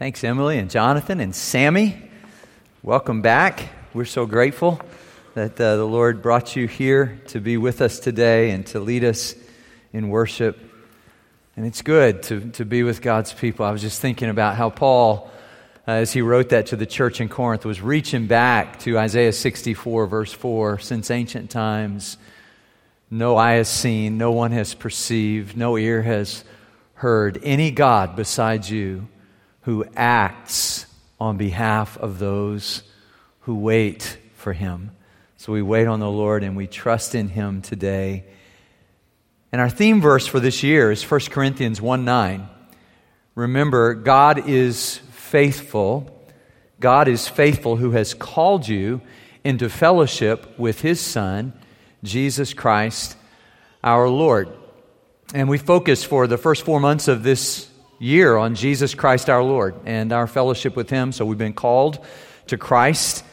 Thanks, 0.00 0.24
Emily 0.24 0.56
and 0.56 0.70
Jonathan 0.70 1.20
and 1.20 1.34
Sammy. 1.34 2.00
Welcome 2.82 3.20
back. 3.20 3.68
We're 3.92 4.06
so 4.06 4.24
grateful 4.24 4.80
that 5.34 5.60
uh, 5.60 5.76
the 5.76 5.84
Lord 5.84 6.22
brought 6.22 6.56
you 6.56 6.66
here 6.66 7.20
to 7.26 7.38
be 7.38 7.58
with 7.58 7.82
us 7.82 8.00
today 8.00 8.52
and 8.52 8.64
to 8.68 8.80
lead 8.80 9.04
us 9.04 9.34
in 9.92 10.08
worship. 10.08 10.58
And 11.54 11.66
it's 11.66 11.82
good 11.82 12.22
to, 12.22 12.48
to 12.52 12.64
be 12.64 12.82
with 12.82 13.02
God's 13.02 13.34
people. 13.34 13.66
I 13.66 13.72
was 13.72 13.82
just 13.82 14.00
thinking 14.00 14.30
about 14.30 14.56
how 14.56 14.70
Paul, 14.70 15.30
uh, 15.86 15.90
as 15.90 16.14
he 16.14 16.22
wrote 16.22 16.48
that 16.48 16.68
to 16.68 16.76
the 16.76 16.86
church 16.86 17.20
in 17.20 17.28
Corinth, 17.28 17.66
was 17.66 17.82
reaching 17.82 18.26
back 18.26 18.78
to 18.78 18.98
Isaiah 18.98 19.34
64, 19.34 20.06
verse 20.06 20.32
4 20.32 20.78
since 20.78 21.10
ancient 21.10 21.50
times. 21.50 22.16
No 23.10 23.36
eye 23.36 23.56
has 23.56 23.68
seen, 23.68 24.16
no 24.16 24.32
one 24.32 24.52
has 24.52 24.72
perceived, 24.72 25.58
no 25.58 25.76
ear 25.76 26.00
has 26.00 26.42
heard 26.94 27.38
any 27.42 27.70
God 27.70 28.16
besides 28.16 28.70
you 28.70 29.06
who 29.62 29.84
acts 29.94 30.86
on 31.20 31.36
behalf 31.36 31.98
of 31.98 32.18
those 32.18 32.82
who 33.40 33.56
wait 33.56 34.18
for 34.34 34.52
him. 34.52 34.92
So 35.36 35.52
we 35.52 35.62
wait 35.62 35.86
on 35.86 36.00
the 36.00 36.10
Lord 36.10 36.42
and 36.42 36.56
we 36.56 36.66
trust 36.66 37.14
in 37.14 37.28
him 37.28 37.62
today. 37.62 38.24
And 39.52 39.60
our 39.60 39.70
theme 39.70 40.00
verse 40.00 40.26
for 40.26 40.40
this 40.40 40.62
year 40.62 40.90
is 40.90 41.08
1 41.08 41.20
Corinthians 41.30 41.80
1 41.80 42.04
9. 42.04 42.48
Remember, 43.34 43.94
God 43.94 44.48
is 44.48 44.96
faithful. 45.12 46.16
God 46.78 47.08
is 47.08 47.28
faithful 47.28 47.76
who 47.76 47.92
has 47.92 48.14
called 48.14 48.66
you 48.66 49.00
into 49.44 49.68
fellowship 49.68 50.58
with 50.58 50.80
his 50.80 51.00
Son, 51.00 51.52
Jesus 52.02 52.54
Christ 52.54 53.16
our 53.82 54.08
Lord. 54.08 54.48
And 55.34 55.48
we 55.48 55.58
focus 55.58 56.04
for 56.04 56.26
the 56.26 56.38
first 56.38 56.64
four 56.64 56.80
months 56.80 57.08
of 57.08 57.22
this 57.22 57.69
year 58.00 58.36
on 58.36 58.56
Jesus 58.56 58.94
Christ 58.94 59.30
our 59.30 59.42
Lord 59.44 59.76
and 59.84 60.10
our 60.12 60.26
fellowship 60.26 60.74
with 60.74 60.90
Him. 60.90 61.12
So 61.12 61.24
we've 61.24 61.38
been 61.38 61.52
called 61.52 62.04
to 62.48 62.56
Christ. 62.56 63.24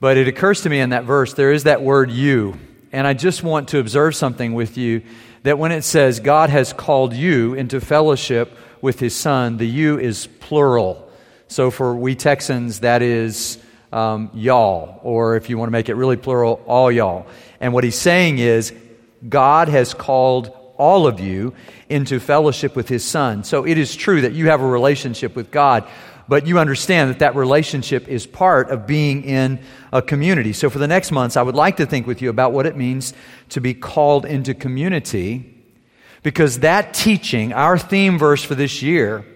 But 0.00 0.16
it 0.16 0.26
occurs 0.26 0.62
to 0.62 0.70
me 0.70 0.80
in 0.80 0.90
that 0.90 1.04
verse, 1.04 1.34
there 1.34 1.52
is 1.52 1.64
that 1.64 1.82
word 1.82 2.10
you. 2.10 2.58
And 2.90 3.06
I 3.06 3.12
just 3.12 3.42
want 3.42 3.68
to 3.68 3.78
observe 3.78 4.16
something 4.16 4.54
with 4.54 4.76
you 4.76 5.02
that 5.42 5.58
when 5.58 5.72
it 5.72 5.82
says 5.82 6.20
God 6.20 6.48
has 6.50 6.72
called 6.72 7.12
you 7.12 7.54
into 7.54 7.80
fellowship 7.80 8.56
with 8.80 8.98
His 8.98 9.14
Son, 9.14 9.58
the 9.58 9.66
you 9.66 9.98
is 9.98 10.26
plural. 10.40 11.08
So 11.48 11.70
for 11.70 11.94
we 11.94 12.14
Texans, 12.14 12.80
that 12.80 13.02
is 13.02 13.58
um, 13.92 14.30
y'all, 14.32 15.00
or 15.02 15.36
if 15.36 15.50
you 15.50 15.58
want 15.58 15.68
to 15.68 15.72
make 15.72 15.88
it 15.88 15.94
really 15.94 16.16
plural, 16.16 16.62
all 16.66 16.90
y'all. 16.90 17.26
And 17.60 17.72
what 17.74 17.84
he's 17.84 17.98
saying 17.98 18.38
is, 18.38 18.72
God 19.28 19.68
has 19.68 19.94
called 19.94 20.63
all 20.76 21.06
of 21.06 21.20
you 21.20 21.54
into 21.88 22.20
fellowship 22.20 22.74
with 22.76 22.88
his 22.88 23.04
son. 23.04 23.44
So 23.44 23.66
it 23.66 23.78
is 23.78 23.94
true 23.94 24.22
that 24.22 24.32
you 24.32 24.48
have 24.48 24.60
a 24.60 24.66
relationship 24.66 25.36
with 25.36 25.50
God, 25.50 25.86
but 26.28 26.46
you 26.46 26.58
understand 26.58 27.10
that 27.10 27.18
that 27.20 27.36
relationship 27.36 28.08
is 28.08 28.26
part 28.26 28.70
of 28.70 28.86
being 28.86 29.24
in 29.24 29.60
a 29.92 30.02
community. 30.02 30.52
So 30.52 30.70
for 30.70 30.78
the 30.78 30.88
next 30.88 31.12
months, 31.12 31.36
I 31.36 31.42
would 31.42 31.54
like 31.54 31.76
to 31.76 31.86
think 31.86 32.06
with 32.06 32.22
you 32.22 32.30
about 32.30 32.52
what 32.52 32.66
it 32.66 32.76
means 32.76 33.14
to 33.50 33.60
be 33.60 33.74
called 33.74 34.24
into 34.24 34.54
community 34.54 35.50
because 36.22 36.60
that 36.60 36.94
teaching, 36.94 37.52
our 37.52 37.78
theme 37.78 38.18
verse 38.18 38.42
for 38.42 38.54
this 38.54 38.82
year, 38.82 39.26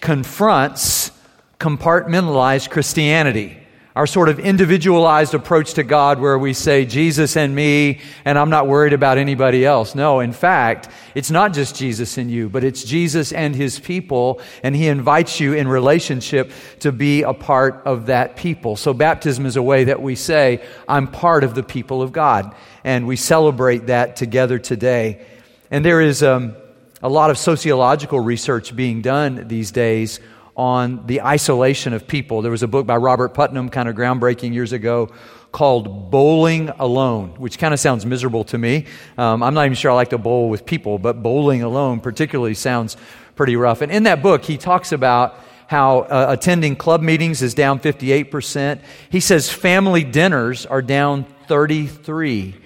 confronts 0.00 1.12
compartmentalized 1.60 2.70
Christianity 2.70 3.61
our 3.94 4.06
sort 4.06 4.30
of 4.30 4.38
individualized 4.38 5.34
approach 5.34 5.74
to 5.74 5.82
God 5.82 6.18
where 6.18 6.38
we 6.38 6.54
say 6.54 6.86
Jesus 6.86 7.36
and 7.36 7.54
me 7.54 8.00
and 8.24 8.38
I'm 8.38 8.48
not 8.48 8.66
worried 8.66 8.94
about 8.94 9.18
anybody 9.18 9.66
else. 9.66 9.94
No, 9.94 10.20
in 10.20 10.32
fact, 10.32 10.88
it's 11.14 11.30
not 11.30 11.52
just 11.52 11.76
Jesus 11.76 12.16
and 12.16 12.30
you, 12.30 12.48
but 12.48 12.64
it's 12.64 12.84
Jesus 12.84 13.32
and 13.32 13.54
his 13.54 13.78
people 13.78 14.40
and 14.62 14.74
he 14.74 14.88
invites 14.88 15.40
you 15.40 15.52
in 15.52 15.68
relationship 15.68 16.52
to 16.80 16.90
be 16.90 17.22
a 17.22 17.34
part 17.34 17.82
of 17.84 18.06
that 18.06 18.36
people. 18.36 18.76
So 18.76 18.94
baptism 18.94 19.44
is 19.44 19.56
a 19.56 19.62
way 19.62 19.84
that 19.84 20.00
we 20.00 20.14
say, 20.14 20.64
I'm 20.88 21.06
part 21.06 21.44
of 21.44 21.54
the 21.54 21.62
people 21.62 22.00
of 22.00 22.12
God. 22.12 22.54
And 22.84 23.06
we 23.06 23.16
celebrate 23.16 23.86
that 23.88 24.16
together 24.16 24.58
today. 24.58 25.26
And 25.70 25.84
there 25.84 26.00
is 26.00 26.22
um, 26.22 26.56
a 27.02 27.08
lot 27.10 27.30
of 27.30 27.36
sociological 27.36 28.20
research 28.20 28.74
being 28.74 29.02
done 29.02 29.48
these 29.48 29.70
days 29.70 30.18
on 30.56 31.06
the 31.06 31.22
isolation 31.22 31.92
of 31.92 32.06
people. 32.06 32.42
There 32.42 32.50
was 32.50 32.62
a 32.62 32.68
book 32.68 32.86
by 32.86 32.96
Robert 32.96 33.30
Putnam, 33.30 33.70
kind 33.70 33.88
of 33.88 33.96
groundbreaking 33.96 34.52
years 34.52 34.72
ago, 34.72 35.10
called 35.50 36.10
Bowling 36.10 36.68
Alone, 36.70 37.34
which 37.38 37.58
kind 37.58 37.72
of 37.72 37.80
sounds 37.80 38.04
miserable 38.06 38.44
to 38.44 38.58
me. 38.58 38.86
Um, 39.16 39.42
I'm 39.42 39.54
not 39.54 39.64
even 39.66 39.74
sure 39.74 39.90
I 39.90 39.94
like 39.94 40.10
to 40.10 40.18
bowl 40.18 40.48
with 40.48 40.66
people, 40.66 40.98
but 40.98 41.22
bowling 41.22 41.62
alone 41.62 42.00
particularly 42.00 42.54
sounds 42.54 42.96
pretty 43.36 43.56
rough. 43.56 43.82
And 43.82 43.92
in 43.92 44.04
that 44.04 44.22
book, 44.22 44.44
he 44.44 44.56
talks 44.56 44.92
about 44.92 45.38
how 45.68 46.00
uh, 46.00 46.26
attending 46.28 46.76
club 46.76 47.00
meetings 47.00 47.40
is 47.40 47.54
down 47.54 47.80
58%. 47.80 48.80
He 49.10 49.20
says 49.20 49.50
family 49.50 50.04
dinners 50.04 50.66
are 50.66 50.82
down 50.82 51.24
33 51.48 52.52
percent. 52.52 52.61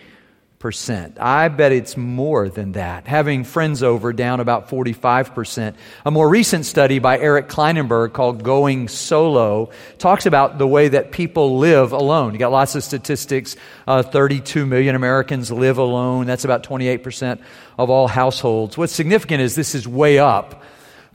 I 1.20 1.48
bet 1.48 1.72
it's 1.72 1.96
more 1.96 2.48
than 2.48 2.72
that. 2.72 3.06
Having 3.06 3.44
friends 3.44 3.82
over 3.82 4.12
down 4.12 4.40
about 4.40 4.68
45%. 4.68 5.74
A 6.04 6.10
more 6.10 6.28
recent 6.28 6.64
study 6.64 6.98
by 6.98 7.18
Eric 7.18 7.48
Klinenberg 7.48 8.12
called 8.12 8.42
Going 8.42 8.88
Solo 8.88 9.70
talks 9.98 10.24
about 10.26 10.58
the 10.58 10.66
way 10.66 10.88
that 10.88 11.12
people 11.12 11.58
live 11.58 11.92
alone. 11.92 12.32
You 12.32 12.38
got 12.38 12.52
lots 12.52 12.74
of 12.74 12.82
statistics. 12.82 13.56
Uh, 13.86 14.02
32 14.02 14.64
million 14.64 14.94
Americans 14.94 15.50
live 15.50 15.78
alone. 15.78 16.26
That's 16.26 16.44
about 16.44 16.62
28% 16.62 17.40
of 17.78 17.90
all 17.90 18.08
households. 18.08 18.78
What's 18.78 18.94
significant 18.94 19.42
is 19.42 19.54
this 19.54 19.74
is 19.74 19.86
way 19.86 20.18
up 20.18 20.62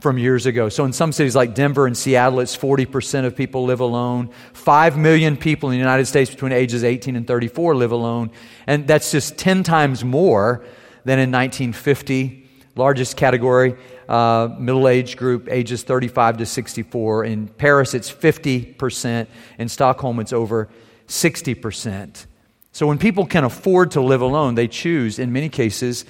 from 0.02 0.18
years 0.18 0.46
ago. 0.46 0.68
So 0.68 0.84
in 0.84 0.92
some 0.92 1.12
cities 1.12 1.36
like 1.36 1.54
Denver 1.54 1.86
and 1.86 1.96
Seattle, 1.96 2.40
it's 2.40 2.56
40% 2.56 3.24
of 3.24 3.36
people 3.36 3.64
live 3.64 3.78
alone. 3.78 4.30
5 4.52 4.98
million 4.98 5.36
people 5.36 5.70
in 5.70 5.74
the 5.74 5.78
United 5.78 6.06
States 6.06 6.28
between 6.28 6.50
ages 6.50 6.82
18 6.82 7.14
and 7.14 7.24
34 7.24 7.76
live 7.76 7.92
alone. 7.92 8.32
And 8.66 8.88
that's 8.88 9.12
just 9.12 9.38
10 9.38 9.62
times 9.62 10.04
more 10.04 10.64
than 11.04 11.20
in 11.20 11.30
1950. 11.30 12.48
Largest 12.74 13.16
category, 13.16 13.76
uh, 14.08 14.48
middle 14.58 14.88
age 14.88 15.16
group, 15.16 15.48
ages 15.48 15.84
35 15.84 16.38
to 16.38 16.46
64. 16.46 17.24
In 17.24 17.46
Paris, 17.46 17.94
it's 17.94 18.10
50%. 18.10 19.28
In 19.58 19.68
Stockholm, 19.68 20.18
it's 20.18 20.32
over 20.32 20.68
60%. 21.06 22.26
So 22.72 22.88
when 22.88 22.98
people 22.98 23.24
can 23.24 23.44
afford 23.44 23.92
to 23.92 24.00
live 24.00 24.20
alone, 24.20 24.56
they 24.56 24.66
choose, 24.66 25.20
in 25.20 25.32
many 25.32 25.48
cases, 25.48 26.04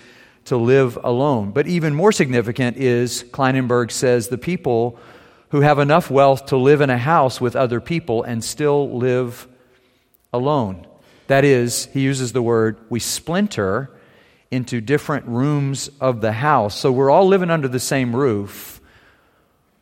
to 0.46 0.56
live 0.56 0.98
alone. 1.02 1.52
But 1.52 1.66
even 1.66 1.94
more 1.94 2.12
significant 2.12 2.76
is, 2.76 3.24
Klinenberg 3.24 3.90
says, 3.90 4.28
the 4.28 4.38
people 4.38 4.98
who 5.50 5.60
have 5.60 5.78
enough 5.78 6.10
wealth 6.10 6.46
to 6.46 6.56
live 6.56 6.80
in 6.80 6.90
a 6.90 6.98
house 6.98 7.40
with 7.40 7.54
other 7.54 7.80
people 7.80 8.22
and 8.22 8.42
still 8.42 8.98
live 8.98 9.46
alone. 10.32 10.86
That 11.26 11.44
is, 11.44 11.86
he 11.86 12.00
uses 12.00 12.32
the 12.32 12.42
word, 12.42 12.78
we 12.88 13.00
splinter 13.00 13.90
into 14.50 14.80
different 14.80 15.26
rooms 15.26 15.90
of 16.00 16.20
the 16.20 16.32
house. 16.32 16.78
So 16.78 16.92
we're 16.92 17.10
all 17.10 17.26
living 17.26 17.50
under 17.50 17.68
the 17.68 17.80
same 17.80 18.14
roof, 18.14 18.80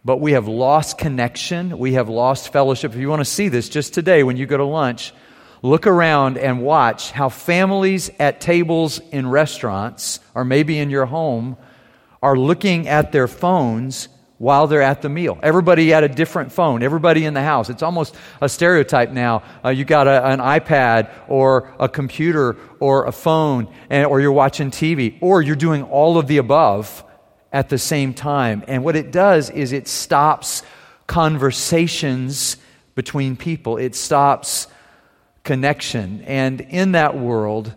but 0.04 0.18
we 0.18 0.32
have 0.32 0.46
lost 0.48 0.96
connection. 0.98 1.78
We 1.78 1.94
have 1.94 2.08
lost 2.08 2.52
fellowship. 2.52 2.92
If 2.92 2.98
you 2.98 3.08
want 3.08 3.20
to 3.20 3.24
see 3.24 3.48
this, 3.48 3.68
just 3.68 3.94
today 3.94 4.22
when 4.22 4.36
you 4.36 4.46
go 4.46 4.56
to 4.56 4.64
lunch, 4.64 5.12
look 5.62 5.86
around 5.86 6.38
and 6.38 6.62
watch 6.62 7.10
how 7.10 7.28
families 7.28 8.10
at 8.18 8.40
tables 8.40 8.98
in 9.10 9.26
restaurants 9.28 10.20
or 10.34 10.44
maybe 10.44 10.78
in 10.78 10.90
your 10.90 11.06
home 11.06 11.56
are 12.22 12.36
looking 12.36 12.88
at 12.88 13.12
their 13.12 13.28
phones 13.28 14.08
while 14.40 14.66
they're 14.66 14.80
at 14.80 15.02
the 15.02 15.08
meal. 15.08 15.38
Everybody 15.42 15.90
had 15.90 16.02
a 16.02 16.08
different 16.08 16.50
phone, 16.50 16.82
everybody 16.82 17.26
in 17.26 17.34
the 17.34 17.42
house. 17.42 17.68
It's 17.68 17.82
almost 17.82 18.14
a 18.40 18.48
stereotype 18.48 19.10
now. 19.10 19.42
Uh, 19.62 19.68
you 19.68 19.84
got 19.84 20.06
a, 20.06 20.26
an 20.28 20.38
iPad 20.38 21.10
or 21.28 21.74
a 21.78 21.90
computer 21.90 22.56
or 22.80 23.04
a 23.04 23.12
phone, 23.12 23.70
and, 23.90 24.06
or 24.06 24.18
you're 24.18 24.32
watching 24.32 24.70
TV, 24.70 25.18
or 25.20 25.42
you're 25.42 25.56
doing 25.56 25.82
all 25.82 26.16
of 26.16 26.26
the 26.26 26.38
above 26.38 27.04
at 27.52 27.68
the 27.68 27.76
same 27.76 28.14
time. 28.14 28.64
And 28.66 28.82
what 28.82 28.96
it 28.96 29.12
does 29.12 29.50
is 29.50 29.72
it 29.72 29.86
stops 29.86 30.62
conversations 31.06 32.56
between 32.94 33.36
people, 33.36 33.76
it 33.76 33.94
stops 33.94 34.68
connection. 35.44 36.22
And 36.26 36.60
in 36.60 36.92
that 36.92 37.16
world, 37.16 37.74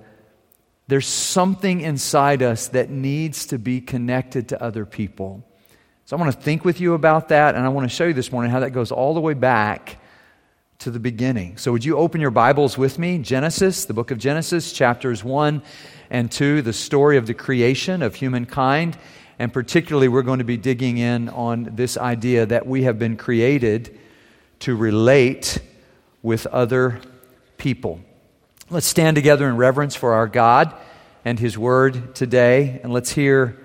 there's 0.87 1.07
something 1.07 1.81
inside 1.81 2.43
us 2.43 2.67
that 2.69 2.89
needs 2.89 3.47
to 3.47 3.57
be 3.57 3.81
connected 3.81 4.49
to 4.49 4.61
other 4.61 4.85
people. 4.85 5.43
So 6.05 6.17
I 6.17 6.19
want 6.19 6.33
to 6.33 6.41
think 6.41 6.65
with 6.65 6.81
you 6.81 6.93
about 6.93 7.29
that, 7.29 7.55
and 7.55 7.65
I 7.65 7.69
want 7.69 7.89
to 7.89 7.95
show 7.95 8.05
you 8.05 8.13
this 8.13 8.31
morning 8.31 8.51
how 8.51 8.59
that 8.59 8.71
goes 8.71 8.91
all 8.91 9.13
the 9.13 9.21
way 9.21 9.33
back 9.33 9.97
to 10.79 10.91
the 10.91 10.99
beginning. 10.99 11.55
So, 11.55 11.71
would 11.71 11.85
you 11.85 11.97
open 11.97 12.19
your 12.19 12.29
Bibles 12.29 12.77
with 12.77 12.99
me? 12.99 13.17
Genesis, 13.19 13.85
the 13.85 13.93
book 13.93 14.11
of 14.11 14.17
Genesis, 14.17 14.73
chapters 14.73 15.23
1 15.23 15.63
and 16.09 16.29
2, 16.29 16.61
the 16.61 16.73
story 16.73 17.15
of 17.15 17.25
the 17.25 17.33
creation 17.33 18.01
of 18.01 18.15
humankind. 18.15 18.97
And 19.39 19.53
particularly, 19.53 20.09
we're 20.09 20.23
going 20.23 20.39
to 20.39 20.45
be 20.45 20.57
digging 20.57 20.97
in 20.97 21.29
on 21.29 21.69
this 21.71 21.97
idea 21.97 22.45
that 22.47 22.67
we 22.67 22.83
have 22.83 22.99
been 22.99 23.15
created 23.15 23.97
to 24.59 24.75
relate 24.75 25.59
with 26.21 26.45
other 26.47 26.99
people. 27.57 27.99
Let's 28.69 28.87
stand 28.87 29.15
together 29.15 29.47
in 29.47 29.57
reverence 29.57 29.95
for 29.95 30.13
our 30.13 30.27
God 30.27 30.73
and 31.25 31.39
His 31.39 31.57
Word 31.57 32.15
today, 32.15 32.79
and 32.83 32.91
let's 32.91 33.11
hear 33.11 33.57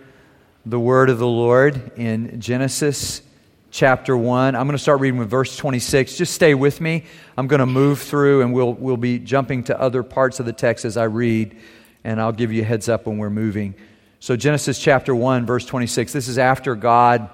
the 0.69 0.79
word 0.79 1.08
of 1.08 1.19
the 1.19 1.26
Lord 1.26 1.93
in 1.96 2.40
Genesis 2.40 3.23
chapter 3.70 4.14
1. 4.14 4.55
I'm 4.55 4.67
going 4.67 4.76
to 4.76 4.82
start 4.82 5.00
reading 5.00 5.19
with 5.19 5.31
verse 5.31 5.56
26. 5.56 6.17
Just 6.17 6.35
stay 6.35 6.55
with 6.55 6.81
me. 6.81 7.05
I'm 7.38 7.46
going 7.46 7.61
to 7.61 7.67
move 7.67 8.00
through 8.00 8.43
and 8.43 8.52
we'll, 8.52 8.75
we'll 8.75 8.99
be 8.99 9.19
jumping 9.19 9.64
to 9.64 9.81
other 9.81 10.02
parts 10.02 10.41
of 10.41 10.46
the 10.46 10.52
text 10.52 10.84
as 10.84 10.99
I 10.99 11.05
read, 11.05 11.56
and 12.05 12.20
I'll 12.20 12.32
give 12.32 12.52
you 12.52 12.62
a 12.62 12.64
heads 12.67 12.88
up 12.88 13.06
when 13.06 13.17
we're 13.17 13.31
moving. 13.31 13.75
So, 14.20 14.37
Genesis 14.37 14.79
chapter 14.79 15.14
1, 15.14 15.46
verse 15.46 15.64
26. 15.64 16.12
This 16.12 16.29
is 16.29 16.38
after 16.38 16.75
God 16.75 17.31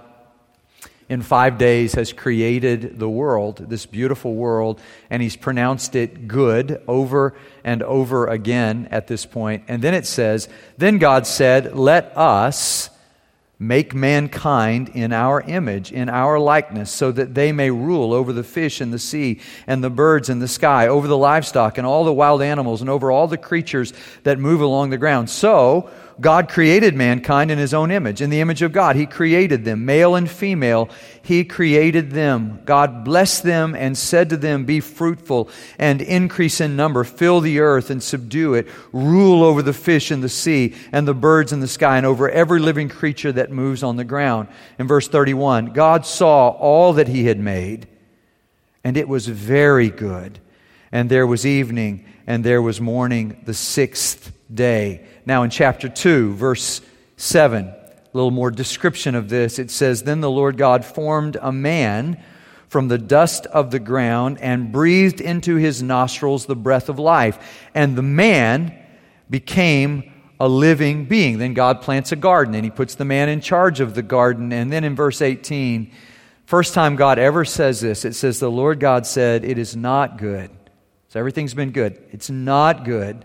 in 1.09 1.23
five 1.23 1.59
days 1.59 1.95
has 1.95 2.13
created 2.13 2.99
the 2.99 3.09
world, 3.09 3.59
this 3.69 3.87
beautiful 3.87 4.35
world, 4.35 4.81
and 5.11 5.23
he's 5.23 5.37
pronounced 5.37 5.95
it 5.95 6.27
good 6.27 6.83
over 6.89 7.35
and 7.63 7.83
over 7.83 8.27
again 8.27 8.89
at 8.91 9.07
this 9.07 9.27
point. 9.27 9.65
And 9.69 9.83
then 9.83 9.95
it 9.95 10.07
says, 10.07 10.49
Then 10.79 10.99
God 10.99 11.27
said, 11.27 11.77
Let 11.77 12.17
us 12.17 12.91
make 13.59 13.95
mankind 13.95 14.91
in 14.91 15.13
our 15.13 15.41
image, 15.43 15.93
in 15.93 16.09
our 16.09 16.39
likeness, 16.39 16.91
so 16.91 17.13
that 17.13 17.35
they 17.35 17.53
may 17.53 17.71
rule 17.71 18.13
over 18.13 18.33
the 18.33 18.43
fish 18.43 18.81
in 18.81 18.91
the 18.91 18.99
sea 18.99 19.41
and 19.67 19.83
the 19.83 19.91
birds 19.91 20.29
in 20.29 20.39
the 20.39 20.49
sky, 20.49 20.89
over 20.89 21.07
the 21.07 21.17
livestock 21.17 21.79
and 21.79 21.87
all 21.87 22.05
the 22.05 22.13
wild 22.13 22.43
animals, 22.43 22.81
and 22.81 22.91
over 22.91 23.11
all 23.11 23.29
the 23.29 23.39
creatures 23.39 23.93
that 24.25 24.39
move 24.39 24.61
along 24.61 24.91
the 24.91 24.99
ground. 24.99 25.31
So, 25.31 25.91
God 26.21 26.49
created 26.49 26.95
mankind 26.95 27.51
in 27.51 27.59
his 27.59 27.75
own 27.75 27.91
image. 27.91 28.21
In 28.21 28.31
the 28.31 28.41
image 28.41 28.63
of 28.63 28.73
God, 28.73 28.95
he 28.95 29.05
created 29.05 29.65
them, 29.65 29.85
male 29.85 30.15
and 30.15 30.31
female. 30.31 30.89
He 31.23 31.45
created 31.45 32.13
them. 32.13 32.61
God 32.65 33.05
blessed 33.05 33.43
them 33.43 33.75
and 33.75 33.99
said 33.99 34.31
to 34.31 34.37
them, 34.37 34.65
Be 34.65 34.79
fruitful 34.79 35.49
and 35.79 36.01
increase 36.01 36.61
in 36.61 36.77
number, 36.77 37.03
fill 37.03 37.41
the 37.41 37.59
earth 37.59 37.91
and 37.91 38.03
subdue 38.03 38.55
it, 38.55 38.69
rule 38.93 39.43
over 39.43 39.61
the 39.61 39.73
fish 39.73 40.13
in 40.13 40.21
the 40.21 40.29
sea 40.29 40.75
and 40.93 41.09
the 41.09 41.15
birds 41.15 41.53
in 41.53 41.61
the 41.61 41.69
sky, 41.69 41.97
and 41.97 42.07
over 42.07 42.31
every 42.31 42.61
living 42.61 42.89
creature 42.89 43.33
that 43.33 43.51
moves 43.51 43.83
on 43.83 43.97
the 43.97 44.05
ground. 44.05 44.49
In 44.79 44.87
verse 44.87 45.09
31, 45.09 45.73
God 45.73 46.07
saw 46.07 46.51
all 46.51 46.93
that 46.93 47.09
he 47.09 47.27
had 47.27 47.41
made, 47.41 47.89
and 48.85 48.97
it 48.97 49.09
was 49.09 49.27
very 49.27 49.91
good. 49.91 50.39
And 50.93 51.11
there 51.11 51.27
was 51.27 51.45
evening, 51.45 52.07
and 52.25 52.45
there 52.45 52.63
was 52.63 52.81
morning, 52.81 53.43
the 53.45 53.55
sixth 53.55 54.31
day. 54.53 55.05
Now, 55.27 55.43
in 55.43 55.51
chapter 55.51 55.89
2, 55.89 56.35
verse 56.35 56.81
7, 57.17 57.67
a 57.67 57.77
little 58.13 58.31
more 58.31 58.51
description 58.51 59.15
of 59.15 59.29
this. 59.29 59.59
It 59.59 59.71
says, 59.71 60.03
Then 60.03 60.21
the 60.21 60.31
Lord 60.31 60.57
God 60.57 60.85
formed 60.85 61.37
a 61.41 61.51
man 61.51 62.23
from 62.69 62.89
the 62.89 62.99
dust 62.99 63.47
of 63.47 63.71
the 63.71 63.79
ground 63.79 64.39
and 64.41 64.71
breathed 64.71 65.21
into 65.21 65.57
his 65.57 65.83
nostrils 65.83 66.47
the 66.47 66.57
breath 66.57 66.89
of 66.89 66.99
life. 66.99 67.67
And 67.75 67.97
the 67.97 68.03
man 68.03 68.79
became 69.31 70.13
a 70.39 70.49
living 70.49 71.07
being. 71.07 71.39
Then 71.39 71.55
God 71.55 71.81
plants 71.81 72.13
a 72.13 72.17
garden 72.17 72.55
and 72.55 72.65
he 72.65 72.71
puts 72.71 72.95
the 72.95 73.05
man 73.05 73.29
in 73.29 73.41
charge 73.41 73.81
of 73.81 73.95
the 73.95 74.03
garden. 74.03 74.53
And 74.53 74.73
then 74.73 74.85
in 74.85 74.95
verse 74.95 75.23
18, 75.23 75.91
first 76.47 76.75
time 76.75 76.97
God 76.97 77.19
ever 77.19 77.45
says 77.45 77.81
this, 77.81 78.05
it 78.05 78.15
says, 78.15 78.41
The 78.41 78.51
Lord 78.51 78.79
God 78.79 79.07
said, 79.07 79.45
It 79.45 79.59
is 79.59 79.75
not 79.75 80.19
good. 80.19 80.51
So 81.09 81.19
everything's 81.19 81.55
been 81.55 81.71
good. 81.71 82.03
It's 82.11 82.31
not 82.31 82.85
good 82.85 83.25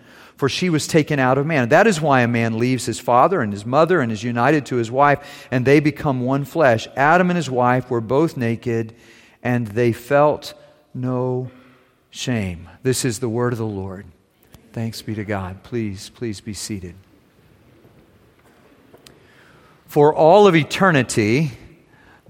for 0.41 0.49
she 0.49 0.71
was 0.71 0.87
taken 0.87 1.19
out 1.19 1.37
of 1.37 1.45
man. 1.45 1.69
That 1.69 1.85
is 1.85 2.01
why 2.01 2.21
a 2.21 2.27
man 2.27 2.57
leaves 2.57 2.87
his 2.87 2.99
father 2.99 3.41
and 3.41 3.53
his 3.53 3.63
mother 3.63 4.01
and 4.01 4.11
is 4.11 4.23
united 4.23 4.65
to 4.65 4.77
his 4.77 4.89
wife, 4.89 5.47
and 5.51 5.63
they 5.63 5.79
become 5.79 6.21
one 6.21 6.45
flesh. 6.45 6.87
Adam 6.97 7.29
and 7.29 7.37
his 7.37 7.47
wife 7.47 7.91
were 7.91 8.01
both 8.01 8.35
naked, 8.35 8.95
and 9.43 9.67
they 9.67 9.93
felt 9.93 10.55
no 10.95 11.51
shame. 12.09 12.67
This 12.81 13.05
is 13.05 13.19
the 13.19 13.29
word 13.29 13.53
of 13.53 13.59
the 13.59 13.67
Lord. 13.67 14.07
Thanks 14.73 15.03
be 15.03 15.13
to 15.13 15.23
God. 15.23 15.61
Please, 15.61 16.09
please 16.09 16.41
be 16.41 16.55
seated. 16.55 16.95
For 19.85 20.11
all 20.11 20.47
of 20.47 20.55
eternity, 20.55 21.51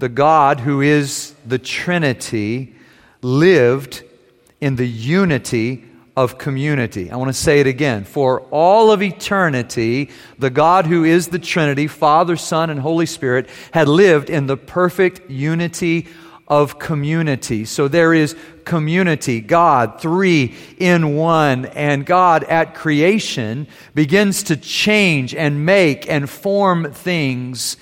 the 0.00 0.10
God 0.10 0.60
who 0.60 0.82
is 0.82 1.34
the 1.46 1.58
Trinity 1.58 2.74
lived 3.22 4.04
in 4.60 4.76
the 4.76 4.86
unity 4.86 5.86
of 6.16 6.36
community. 6.36 7.10
I 7.10 7.16
want 7.16 7.28
to 7.28 7.34
say 7.34 7.60
it 7.60 7.66
again. 7.66 8.04
For 8.04 8.42
all 8.50 8.92
of 8.92 9.02
eternity, 9.02 10.10
the 10.38 10.50
God 10.50 10.86
who 10.86 11.04
is 11.04 11.28
the 11.28 11.38
Trinity, 11.38 11.86
Father, 11.86 12.36
Son, 12.36 12.68
and 12.68 12.78
Holy 12.78 13.06
Spirit, 13.06 13.48
had 13.72 13.88
lived 13.88 14.28
in 14.28 14.46
the 14.46 14.56
perfect 14.56 15.30
unity 15.30 16.06
of 16.48 16.78
community. 16.78 17.64
So 17.64 17.88
there 17.88 18.12
is 18.12 18.36
community, 18.64 19.40
God, 19.40 20.02
three 20.02 20.54
in 20.76 21.16
one, 21.16 21.64
and 21.64 22.04
God 22.04 22.44
at 22.44 22.74
creation 22.74 23.66
begins 23.94 24.42
to 24.44 24.56
change 24.56 25.34
and 25.34 25.64
make 25.64 26.06
and 26.10 26.28
form 26.28 26.92
things. 26.92 27.78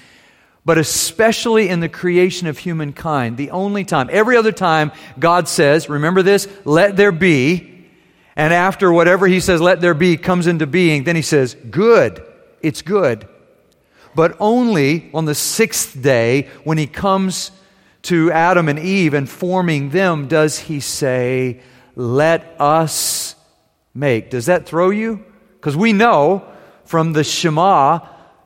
But 0.65 0.79
especially 0.79 1.69
in 1.69 1.81
the 1.81 1.89
creation 1.89 2.47
of 2.47 2.59
humankind, 2.59 3.39
the 3.39 3.51
only 3.51 3.85
time, 3.85 4.09
every 4.13 4.37
other 4.37 4.53
time, 4.53 4.93
God 5.19 5.49
says, 5.49 5.89
remember 5.89 6.23
this, 6.23 6.47
let 6.65 6.97
there 6.97 7.13
be, 7.13 7.70
and 8.41 8.55
after 8.55 8.91
whatever 8.91 9.27
he 9.27 9.39
says, 9.39 9.61
let 9.61 9.83
there 9.83 9.93
be, 9.93 10.17
comes 10.17 10.47
into 10.47 10.67
being, 10.67 11.05
then 11.05 11.15
he 11.15 11.21
says, 11.21 11.55
good. 11.71 12.25
It's 12.63 12.81
good. 12.81 13.29
But 14.15 14.35
only 14.41 15.11
on 15.13 15.27
the 15.27 15.35
sixth 15.35 16.01
day, 16.01 16.49
when 16.65 16.79
he 16.79 16.87
comes 16.87 17.51
to 18.05 18.33
Adam 18.33 18.71
and 18.71 18.79
Eve 18.79 19.13
and 19.13 19.29
forming 19.29 19.91
them, 19.91 20.27
does 20.27 20.59
he 20.59 20.81
say, 20.81 21.61
let 21.95 22.57
us 22.59 23.35
make. 23.93 24.31
Does 24.31 24.47
that 24.47 24.65
throw 24.65 24.89
you? 24.89 25.23
Because 25.57 25.77
we 25.77 25.93
know 25.93 26.43
from 26.87 27.13
the 27.13 27.25
Shema 27.25 27.99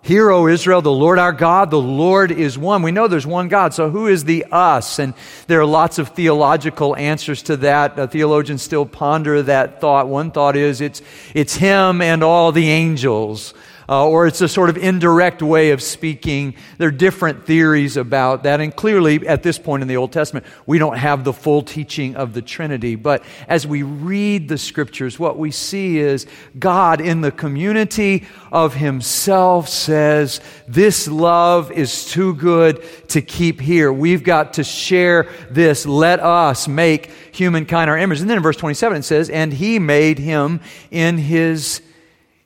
Hear, 0.04 0.30
O 0.30 0.49
Israel, 0.49 0.82
the 0.82 0.92
Lord 0.92 1.18
our 1.18 1.32
God, 1.32 1.70
the 1.70 1.80
Lord 1.80 2.30
is 2.30 2.58
one. 2.58 2.82
We 2.82 2.92
know 2.92 3.08
there's 3.08 3.26
one 3.26 3.49
God, 3.49 3.73
so 3.73 3.88
who 3.88 4.06
is 4.06 4.25
the 4.25 4.44
us? 4.52 4.99
And 4.99 5.14
there 5.46 5.62
are 5.62 5.64
lots 5.64 5.99
of 5.99 6.11
theological 6.11 6.94
answers 6.94 7.42
to 7.44 7.56
that. 7.56 8.11
Theologians 8.11 8.61
still 8.61 8.84
ponder 8.84 9.40
that 9.44 9.80
thought. 9.80 10.06
One 10.06 10.30
thought 10.30 10.56
is 10.56 10.82
it's, 10.82 11.00
it's 11.32 11.56
Him 11.56 12.02
and 12.02 12.23
all 12.23 12.52
the 12.52 12.68
angels 12.68 13.54
uh, 13.88 14.07
or 14.07 14.26
it's 14.26 14.41
a 14.41 14.49
sort 14.49 14.71
of 14.71 14.76
indirect 14.76 15.43
way 15.43 15.71
of 15.71 15.83
speaking. 15.83 16.55
There 16.79 16.88
are 16.88 16.93
different 16.93 17.47
theories 17.47 17.97
about 17.97 18.45
that. 18.45 18.61
And 18.61 18.75
clearly, 18.75 19.26
at 19.26 19.43
this 19.43 19.59
point 19.59 19.83
in 19.83 19.88
the 19.88 19.97
Old 19.97 20.12
Testament, 20.12 20.47
we 20.67 20.79
don't 20.79 20.97
have 20.97 21.25
the 21.25 21.33
full 21.33 21.62
teaching 21.62 22.17
of 22.17 22.33
the 22.35 22.43
Trinity. 22.43 22.97
But 22.97 23.25
as 23.49 23.67
we 23.67 23.83
read 23.83 24.49
the 24.49 24.59
scriptures, 24.59 25.19
what 25.19 25.38
we 25.38 25.50
see 25.50 25.99
is 25.99 26.26
God 26.59 27.00
in 27.00 27.21
the 27.21 27.33
community 27.33 28.26
of 28.53 28.75
Himself 28.75 29.69
says, 29.69 30.41
This 30.67 31.09
love 31.09 31.71
is 31.73 32.07
too 32.07 32.35
good 32.35 32.83
to 33.09 33.23
keep 33.23 33.61
here. 33.61 33.93
We've 33.93 34.23
got 34.23 34.55
to 34.55 34.64
share 34.64 35.29
this. 35.50 35.87
Let 35.87 36.21
us 36.21 36.69
make 36.69 37.11
humankind 37.33 37.91
our 37.91 37.99
image. 37.99 38.21
And 38.21 38.31
then 38.31 38.37
in 38.37 38.43
verse 38.43 38.57
27, 38.57 38.99
it 38.99 39.03
says, 39.03 39.31
And 39.31 39.53
He 39.53 39.79
made 39.79 40.19
him 40.19 40.61
in 40.91 41.19
His 41.19 41.83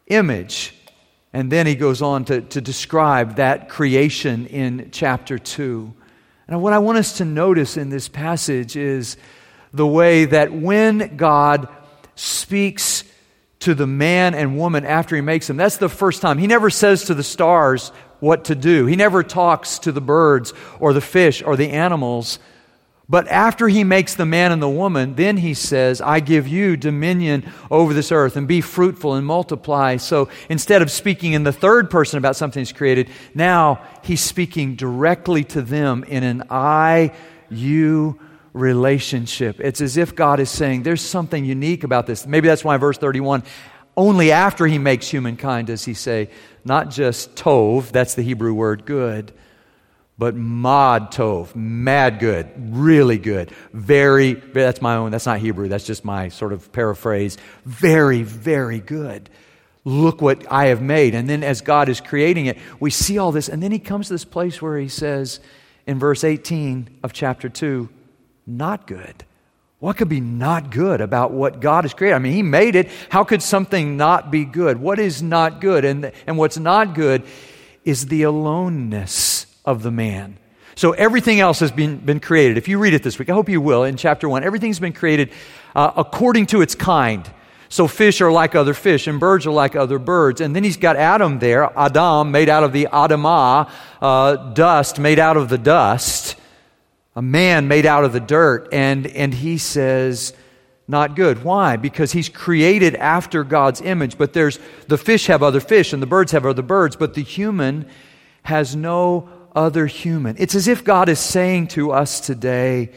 image. 0.06 0.74
And 1.32 1.52
then 1.52 1.66
he 1.66 1.74
goes 1.74 2.00
on 2.00 2.24
to, 2.26 2.40
to 2.40 2.60
describe 2.60 3.36
that 3.36 3.68
creation 3.68 4.46
in 4.46 4.90
chapter 4.92 5.38
2. 5.38 5.92
And 6.48 6.62
what 6.62 6.72
I 6.72 6.78
want 6.78 6.98
us 6.98 7.18
to 7.18 7.24
notice 7.24 7.76
in 7.76 7.90
this 7.90 8.08
passage 8.08 8.76
is 8.76 9.18
the 9.72 9.86
way 9.86 10.24
that 10.24 10.52
when 10.52 11.16
God 11.16 11.68
speaks 12.14 13.04
to 13.60 13.74
the 13.74 13.86
man 13.86 14.34
and 14.34 14.56
woman 14.56 14.86
after 14.86 15.14
he 15.14 15.20
makes 15.20 15.46
them, 15.46 15.58
that's 15.58 15.76
the 15.76 15.88
first 15.88 16.22
time. 16.22 16.38
He 16.38 16.46
never 16.46 16.70
says 16.70 17.04
to 17.04 17.14
the 17.14 17.22
stars 17.22 17.92
what 18.20 18.46
to 18.46 18.54
do, 18.54 18.86
he 18.86 18.96
never 18.96 19.22
talks 19.22 19.78
to 19.80 19.92
the 19.92 20.00
birds 20.00 20.52
or 20.80 20.92
the 20.92 21.00
fish 21.00 21.42
or 21.42 21.56
the 21.56 21.70
animals. 21.70 22.40
But 23.10 23.26
after 23.28 23.68
he 23.68 23.84
makes 23.84 24.14
the 24.14 24.26
man 24.26 24.52
and 24.52 24.60
the 24.60 24.68
woman, 24.68 25.14
then 25.14 25.38
he 25.38 25.54
says, 25.54 26.02
I 26.02 26.20
give 26.20 26.46
you 26.46 26.76
dominion 26.76 27.50
over 27.70 27.94
this 27.94 28.12
earth 28.12 28.36
and 28.36 28.46
be 28.46 28.60
fruitful 28.60 29.14
and 29.14 29.26
multiply. 29.26 29.96
So 29.96 30.28
instead 30.50 30.82
of 30.82 30.90
speaking 30.90 31.32
in 31.32 31.42
the 31.42 31.52
third 31.52 31.90
person 31.90 32.18
about 32.18 32.36
something 32.36 32.60
he's 32.60 32.72
created, 32.72 33.08
now 33.34 33.82
he's 34.02 34.20
speaking 34.20 34.74
directly 34.74 35.42
to 35.44 35.62
them 35.62 36.04
in 36.04 36.22
an 36.22 36.44
I, 36.50 37.14
you 37.48 38.20
relationship. 38.52 39.58
It's 39.58 39.80
as 39.80 39.96
if 39.96 40.14
God 40.14 40.38
is 40.38 40.50
saying, 40.50 40.82
There's 40.82 41.00
something 41.00 41.46
unique 41.46 41.84
about 41.84 42.06
this. 42.06 42.26
Maybe 42.26 42.48
that's 42.48 42.64
why 42.64 42.76
verse 42.76 42.98
31 42.98 43.42
only 43.96 44.30
after 44.30 44.64
he 44.64 44.78
makes 44.78 45.08
humankind 45.08 45.66
does 45.66 45.84
he 45.84 45.92
say, 45.92 46.30
not 46.64 46.88
just 46.88 47.34
tov, 47.34 47.90
that's 47.90 48.14
the 48.14 48.22
Hebrew 48.22 48.54
word 48.54 48.86
good, 48.86 49.32
but 50.18 50.34
mod 50.34 51.12
tov, 51.12 51.54
mad 51.54 52.18
good, 52.18 52.50
really 52.56 53.18
good, 53.18 53.52
very, 53.72 54.34
that's 54.34 54.82
my 54.82 54.96
own, 54.96 55.12
that's 55.12 55.26
not 55.26 55.38
Hebrew, 55.38 55.68
that's 55.68 55.86
just 55.86 56.04
my 56.04 56.28
sort 56.28 56.52
of 56.52 56.72
paraphrase, 56.72 57.38
very, 57.64 58.22
very 58.22 58.80
good. 58.80 59.30
Look 59.84 60.20
what 60.20 60.44
I 60.50 60.66
have 60.66 60.82
made. 60.82 61.14
And 61.14 61.30
then 61.30 61.44
as 61.44 61.60
God 61.60 61.88
is 61.88 62.00
creating 62.00 62.46
it, 62.46 62.58
we 62.80 62.90
see 62.90 63.16
all 63.16 63.32
this. 63.32 63.48
And 63.48 63.62
then 63.62 63.72
he 63.72 63.78
comes 63.78 64.08
to 64.08 64.14
this 64.14 64.24
place 64.24 64.60
where 64.60 64.76
he 64.76 64.88
says 64.88 65.40
in 65.86 65.98
verse 65.98 66.24
18 66.24 66.98
of 67.02 67.12
chapter 67.12 67.48
2, 67.48 67.88
not 68.46 68.86
good. 68.86 69.24
What 69.78 69.96
could 69.96 70.08
be 70.08 70.20
not 70.20 70.70
good 70.70 71.00
about 71.00 71.30
what 71.30 71.60
God 71.60 71.84
has 71.84 71.94
created? 71.94 72.16
I 72.16 72.18
mean, 72.18 72.32
He 72.32 72.42
made 72.42 72.74
it. 72.74 72.90
How 73.10 73.22
could 73.22 73.42
something 73.42 73.96
not 73.96 74.28
be 74.30 74.44
good? 74.44 74.78
What 74.78 74.98
is 74.98 75.22
not 75.22 75.60
good? 75.60 75.84
And, 75.84 76.10
and 76.26 76.36
what's 76.36 76.58
not 76.58 76.94
good 76.94 77.22
is 77.84 78.06
the 78.06 78.24
aloneness 78.24 79.46
of 79.68 79.82
the 79.82 79.90
man. 79.90 80.38
So 80.76 80.92
everything 80.92 81.40
else 81.40 81.60
has 81.60 81.70
been, 81.70 81.98
been 81.98 82.20
created. 82.20 82.56
If 82.56 82.68
you 82.68 82.78
read 82.78 82.94
it 82.94 83.02
this 83.02 83.18
week, 83.18 83.28
I 83.28 83.34
hope 83.34 83.50
you 83.50 83.60
will, 83.60 83.84
in 83.84 83.98
chapter 83.98 84.28
1, 84.28 84.42
everything's 84.44 84.80
been 84.80 84.94
created 84.94 85.30
uh, 85.76 85.92
according 85.94 86.46
to 86.46 86.62
its 86.62 86.74
kind. 86.74 87.28
So 87.68 87.86
fish 87.86 88.22
are 88.22 88.32
like 88.32 88.54
other 88.54 88.72
fish, 88.72 89.06
and 89.06 89.20
birds 89.20 89.46
are 89.46 89.50
like 89.50 89.76
other 89.76 89.98
birds. 89.98 90.40
And 90.40 90.56
then 90.56 90.64
he's 90.64 90.78
got 90.78 90.96
Adam 90.96 91.38
there, 91.38 91.70
Adam, 91.78 92.30
made 92.30 92.48
out 92.48 92.64
of 92.64 92.72
the 92.72 92.88
Adamah, 92.90 93.70
uh, 94.00 94.36
dust, 94.54 94.98
made 94.98 95.18
out 95.18 95.36
of 95.36 95.50
the 95.50 95.58
dust, 95.58 96.36
a 97.14 97.20
man 97.20 97.68
made 97.68 97.84
out 97.84 98.04
of 98.04 98.14
the 98.14 98.20
dirt. 98.20 98.68
And, 98.72 99.06
and 99.06 99.34
he 99.34 99.58
says, 99.58 100.32
not 100.86 101.14
good. 101.14 101.44
Why? 101.44 101.76
Because 101.76 102.12
he's 102.12 102.30
created 102.30 102.94
after 102.94 103.44
God's 103.44 103.82
image, 103.82 104.16
but 104.16 104.32
there's 104.32 104.58
the 104.86 104.96
fish 104.96 105.26
have 105.26 105.42
other 105.42 105.60
fish, 105.60 105.92
and 105.92 106.00
the 106.00 106.06
birds 106.06 106.32
have 106.32 106.46
other 106.46 106.62
birds, 106.62 106.96
but 106.96 107.12
the 107.12 107.22
human 107.22 107.86
has 108.44 108.74
no 108.74 109.28
other 109.58 109.86
human. 109.86 110.36
It's 110.38 110.54
as 110.54 110.68
if 110.68 110.84
God 110.84 111.08
is 111.08 111.18
saying 111.18 111.66
to 111.68 111.90
us 111.90 112.20
today, 112.20 112.92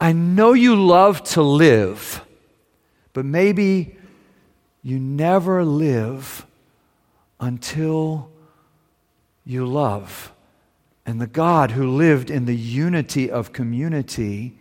I 0.00 0.12
know 0.12 0.54
you 0.54 0.74
love 0.74 1.22
to 1.34 1.42
live, 1.42 2.24
but 3.12 3.26
maybe 3.26 3.94
you 4.82 4.98
never 4.98 5.66
live 5.66 6.46
until 7.38 8.30
you 9.44 9.66
love. 9.66 10.32
And 11.04 11.20
the 11.20 11.26
God 11.26 11.72
who 11.72 11.90
lived 11.90 12.30
in 12.30 12.46
the 12.46 12.56
unity 12.56 13.30
of 13.30 13.52
community 13.52 14.58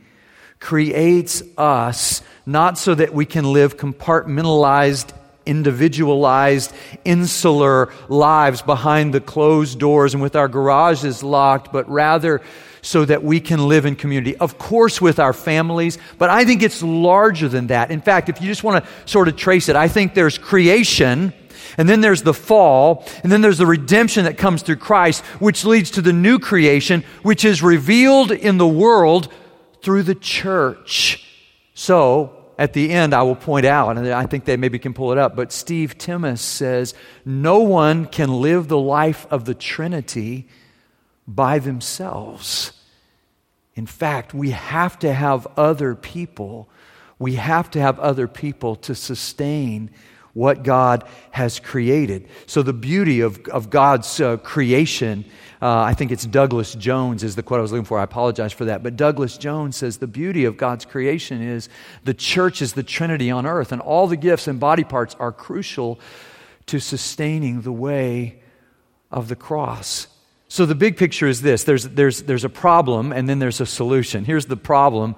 creates 0.60 1.42
us 1.58 2.22
not 2.46 2.78
so 2.78 2.94
that 2.94 3.14
we 3.14 3.26
can 3.26 3.54
live 3.54 3.78
compartmentalized 3.78 5.14
individualized, 5.46 6.74
insular 7.06 7.92
lives 8.10 8.62
behind 8.62 9.14
the 9.14 9.22
closed 9.22 9.80
doors 9.80 10.14
and 10.14 10.22
with 10.22 10.36
our 10.36 10.48
garages 10.48 11.24
locked, 11.24 11.72
but 11.72 11.90
rather 11.90 12.42
so 12.82 13.06
that 13.06 13.24
we 13.24 13.40
can 13.40 13.68
live 13.68 13.86
in 13.86 13.96
community. 13.96 14.36
Of 14.38 14.58
course, 14.58 15.00
with 15.00 15.20
our 15.20 15.34
families, 15.34 15.98
but 16.18 16.30
I 16.30 16.46
think 16.46 16.64
it's 16.64 16.82
larger 16.82 17.48
than 17.48 17.68
that. 17.68 17.92
In 17.92 18.02
fact, 18.02 18.30
if 18.30 18.42
you 18.42 18.48
just 18.48 18.64
want 18.64 18.84
to 18.84 18.92
sort 19.06 19.28
of 19.28 19.36
trace 19.36 19.70
it, 19.70 19.76
I 19.76 19.88
think 19.88 20.14
there's 20.14 20.38
creation. 20.38 21.34
And 21.78 21.88
then 21.88 22.02
there's 22.02 22.24
the 22.24 22.34
fall, 22.34 23.06
and 23.24 23.32
then 23.32 23.40
there's 23.40 23.60
the 23.60 23.66
redemption 23.66 24.26
that 24.26 24.38
comes 24.38 24.62
through 24.62 24.76
Christ, 24.76 25.24
which 25.40 25.64
leads 25.64 25.92
to 25.92 26.02
the 26.02 26.12
new 26.12 26.38
creation, 26.38 27.06
which 27.22 27.46
is 27.46 27.64
revealed 27.64 28.32
in 28.32 28.58
the 28.58 28.68
world 28.68 29.32
through 29.82 30.04
the 30.04 30.16
church. 30.16 31.26
So, 31.74 32.41
at 32.58 32.74
the 32.74 32.92
end, 32.92 33.14
I 33.14 33.24
will 33.24 33.36
point 33.36 33.66
out, 33.66 33.98
and 33.98 34.08
I 34.10 34.26
think 34.26 34.46
they 34.46 34.58
maybe 34.58 34.80
can 34.80 34.94
pull 34.94 35.12
it 35.12 35.18
up, 35.18 35.36
but 35.36 35.52
Steve 35.52 35.98
Timmis 35.98 36.40
says, 36.40 36.94
No 37.26 37.60
one 37.60 38.06
can 38.06 38.42
live 38.42 38.68
the 38.68 38.78
life 38.78 39.26
of 39.32 39.46
the 39.46 39.56
Trinity 39.56 40.48
by 41.28 41.60
themselves. 41.60 42.74
In 43.76 43.86
fact, 43.86 44.34
we 44.34 44.52
have 44.52 45.00
to 45.00 45.14
have 45.14 45.48
other 45.58 45.96
people. 45.96 46.70
We 47.20 47.36
have 47.36 47.72
to 47.72 47.80
have 47.80 48.00
other 48.00 48.28
people 48.28 48.76
to 48.78 48.96
sustain 48.96 49.90
what 50.34 50.64
God 50.64 51.04
has 51.32 51.60
created. 51.60 52.28
So, 52.46 52.62
the 52.62 52.74
beauty 52.74 53.22
of, 53.22 53.40
of 53.48 53.70
God's 53.70 54.20
uh, 54.20 54.38
creation 54.38 55.26
uh, 55.62 55.82
I 55.82 55.94
think 55.94 56.12
it's 56.12 56.26
Douglas 56.26 56.74
Jones, 56.74 57.24
is 57.24 57.36
the 57.36 57.44
quote 57.44 57.60
I 57.60 57.62
was 57.62 57.72
looking 57.72 57.86
for. 57.86 58.00
I 58.00 58.04
apologize 58.04 58.52
for 58.52 58.66
that. 58.66 58.82
But 58.82 58.96
Douglas 58.96 59.38
Jones 59.38 59.78
says 59.78 59.98
the 59.98 60.08
beauty 60.08 60.46
of 60.46 60.58
God's 60.58 60.86
creation 60.86 61.42
is 61.42 61.70
the 62.04 62.16
church 62.16 62.62
is 62.62 62.74
the 62.74 62.84
Trinity 62.84 63.30
on 63.30 63.46
earth, 63.46 63.72
and 63.72 63.82
all 63.82 64.08
the 64.08 64.18
gifts 64.18 64.48
and 64.48 64.60
body 64.60 64.84
parts 64.84 65.16
are 65.20 65.32
crucial 65.32 66.00
to 66.66 66.80
sustaining 66.80 67.62
the 67.62 67.72
way 67.72 68.42
of 69.12 69.28
the 69.28 69.36
cross. 69.36 70.08
So 70.48 70.66
the 70.66 70.76
big 70.76 70.98
picture 70.98 71.28
is 71.28 71.42
this 71.42 71.64
there's, 71.64 71.88
there's, 71.90 72.24
there's 72.24 72.44
a 72.44 72.50
problem, 72.50 73.14
and 73.14 73.30
then 73.30 73.40
there's 73.40 73.62
a 73.62 73.66
solution. 73.66 74.26
Here's 74.26 74.48
the 74.48 74.58
problem 74.58 75.16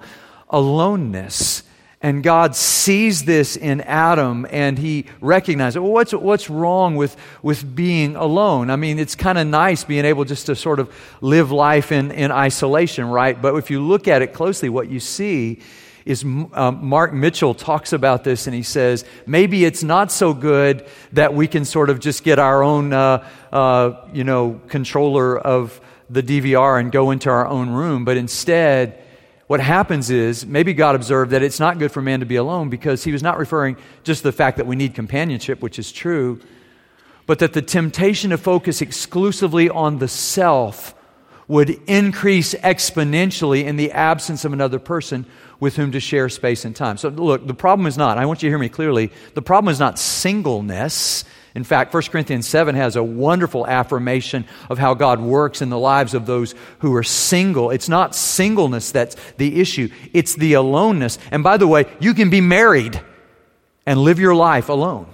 aloneness. 0.50 1.62
And 2.04 2.22
God 2.22 2.54
sees 2.54 3.24
this 3.24 3.56
in 3.56 3.80
Adam 3.80 4.46
and 4.50 4.78
he 4.78 5.06
recognizes, 5.22 5.80
well, 5.80 5.90
what's, 5.90 6.12
what's 6.12 6.50
wrong 6.50 6.96
with, 6.96 7.16
with 7.40 7.74
being 7.74 8.14
alone? 8.14 8.68
I 8.68 8.76
mean, 8.76 8.98
it's 8.98 9.14
kind 9.14 9.38
of 9.38 9.46
nice 9.46 9.84
being 9.84 10.04
able 10.04 10.26
just 10.26 10.44
to 10.46 10.54
sort 10.54 10.80
of 10.80 10.94
live 11.22 11.50
life 11.50 11.92
in, 11.92 12.10
in 12.10 12.30
isolation, 12.30 13.06
right? 13.06 13.40
But 13.40 13.54
if 13.54 13.70
you 13.70 13.80
look 13.80 14.06
at 14.06 14.20
it 14.20 14.34
closely, 14.34 14.68
what 14.68 14.90
you 14.90 15.00
see 15.00 15.60
is 16.04 16.24
um, 16.24 16.80
Mark 16.82 17.14
Mitchell 17.14 17.54
talks 17.54 17.94
about 17.94 18.22
this 18.22 18.46
and 18.46 18.54
he 18.54 18.62
says, 18.62 19.06
maybe 19.24 19.64
it's 19.64 19.82
not 19.82 20.12
so 20.12 20.34
good 20.34 20.86
that 21.14 21.32
we 21.32 21.48
can 21.48 21.64
sort 21.64 21.88
of 21.88 22.00
just 22.00 22.22
get 22.22 22.38
our 22.38 22.62
own, 22.62 22.92
uh, 22.92 23.26
uh, 23.50 24.06
you 24.12 24.24
know, 24.24 24.60
controller 24.68 25.38
of 25.38 25.80
the 26.10 26.22
DVR 26.22 26.78
and 26.78 26.92
go 26.92 27.12
into 27.12 27.30
our 27.30 27.46
own 27.46 27.70
room, 27.70 28.04
but 28.04 28.18
instead, 28.18 29.03
what 29.46 29.60
happens 29.60 30.10
is 30.10 30.46
maybe 30.46 30.72
God 30.72 30.94
observed 30.94 31.32
that 31.32 31.42
it's 31.42 31.60
not 31.60 31.78
good 31.78 31.92
for 31.92 32.00
man 32.00 32.20
to 32.20 32.26
be 32.26 32.36
alone 32.36 32.70
because 32.70 33.04
he 33.04 33.12
was 33.12 33.22
not 33.22 33.38
referring 33.38 33.76
just 34.02 34.22
to 34.22 34.28
the 34.28 34.32
fact 34.32 34.56
that 34.56 34.66
we 34.66 34.76
need 34.76 34.94
companionship, 34.94 35.60
which 35.60 35.78
is 35.78 35.92
true, 35.92 36.40
but 37.26 37.38
that 37.40 37.52
the 37.52 37.62
temptation 37.62 38.30
to 38.30 38.38
focus 38.38 38.80
exclusively 38.80 39.68
on 39.68 39.98
the 39.98 40.08
self 40.08 40.94
would 41.46 41.70
increase 41.86 42.54
exponentially 42.54 43.64
in 43.64 43.76
the 43.76 43.92
absence 43.92 44.46
of 44.46 44.52
another 44.52 44.78
person 44.78 45.26
with 45.60 45.76
whom 45.76 45.92
to 45.92 46.00
share 46.00 46.28
space 46.28 46.64
and 46.64 46.74
time. 46.74 46.96
So, 46.96 47.10
look, 47.10 47.46
the 47.46 47.54
problem 47.54 47.86
is 47.86 47.98
not, 47.98 48.16
I 48.16 48.26
want 48.26 48.42
you 48.42 48.48
to 48.48 48.50
hear 48.50 48.58
me 48.58 48.70
clearly, 48.70 49.12
the 49.34 49.42
problem 49.42 49.70
is 49.70 49.78
not 49.78 49.98
singleness. 49.98 51.24
In 51.54 51.62
fact, 51.62 51.94
1 51.94 52.02
Corinthians 52.04 52.48
7 52.48 52.74
has 52.74 52.96
a 52.96 53.02
wonderful 53.02 53.64
affirmation 53.64 54.44
of 54.68 54.78
how 54.78 54.94
God 54.94 55.20
works 55.20 55.62
in 55.62 55.70
the 55.70 55.78
lives 55.78 56.12
of 56.12 56.26
those 56.26 56.54
who 56.80 56.94
are 56.96 57.04
single. 57.04 57.70
It's 57.70 57.88
not 57.88 58.16
singleness 58.16 58.90
that's 58.90 59.16
the 59.36 59.60
issue, 59.60 59.88
it's 60.12 60.34
the 60.34 60.54
aloneness. 60.54 61.18
And 61.30 61.44
by 61.44 61.56
the 61.56 61.68
way, 61.68 61.86
you 62.00 62.14
can 62.14 62.28
be 62.28 62.40
married 62.40 63.00
and 63.86 64.00
live 64.00 64.18
your 64.18 64.34
life 64.34 64.68
alone. 64.68 65.06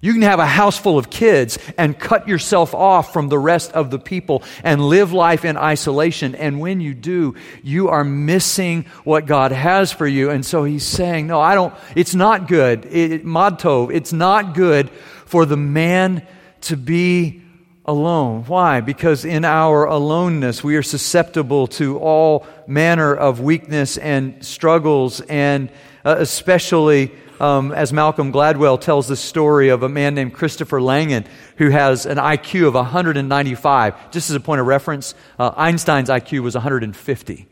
You 0.00 0.12
can 0.14 0.22
have 0.22 0.40
a 0.40 0.46
house 0.46 0.76
full 0.76 0.98
of 0.98 1.10
kids 1.10 1.58
and 1.78 1.96
cut 1.96 2.26
yourself 2.26 2.74
off 2.74 3.12
from 3.12 3.28
the 3.28 3.38
rest 3.38 3.70
of 3.70 3.92
the 3.92 4.00
people 4.00 4.42
and 4.64 4.84
live 4.84 5.12
life 5.12 5.44
in 5.44 5.56
isolation. 5.56 6.34
And 6.34 6.58
when 6.58 6.80
you 6.80 6.92
do, 6.92 7.36
you 7.62 7.88
are 7.88 8.02
missing 8.02 8.86
what 9.04 9.26
God 9.26 9.52
has 9.52 9.92
for 9.92 10.06
you. 10.06 10.30
And 10.30 10.44
so 10.44 10.64
he's 10.64 10.84
saying, 10.84 11.28
No, 11.28 11.40
I 11.40 11.54
don't, 11.54 11.72
it's 11.94 12.16
not 12.16 12.48
good. 12.48 12.84
It, 12.86 13.24
Madtov, 13.24 13.94
it's 13.94 14.12
not 14.12 14.54
good 14.54 14.90
for 15.32 15.46
the 15.46 15.56
man 15.56 16.26
to 16.60 16.76
be 16.76 17.40
alone. 17.86 18.44
Why? 18.44 18.82
Because 18.82 19.24
in 19.24 19.46
our 19.46 19.86
aloneness, 19.86 20.62
we 20.62 20.76
are 20.76 20.82
susceptible 20.82 21.68
to 21.68 21.98
all 22.00 22.46
manner 22.66 23.14
of 23.14 23.40
weakness 23.40 23.96
and 23.96 24.44
struggles, 24.44 25.22
and 25.22 25.70
uh, 26.04 26.16
especially 26.18 27.12
um, 27.40 27.72
as 27.72 27.94
Malcolm 27.94 28.30
Gladwell 28.30 28.78
tells 28.78 29.08
the 29.08 29.16
story 29.16 29.70
of 29.70 29.82
a 29.82 29.88
man 29.88 30.14
named 30.14 30.34
Christopher 30.34 30.82
Langan 30.82 31.24
who 31.56 31.70
has 31.70 32.04
an 32.04 32.18
IQ 32.18 32.68
of 32.68 32.74
195. 32.74 34.10
Just 34.10 34.28
as 34.28 34.36
a 34.36 34.40
point 34.40 34.60
of 34.60 34.66
reference, 34.66 35.14
uh, 35.38 35.52
Einstein's 35.56 36.10
IQ 36.10 36.40
was 36.40 36.54
150. 36.54 37.48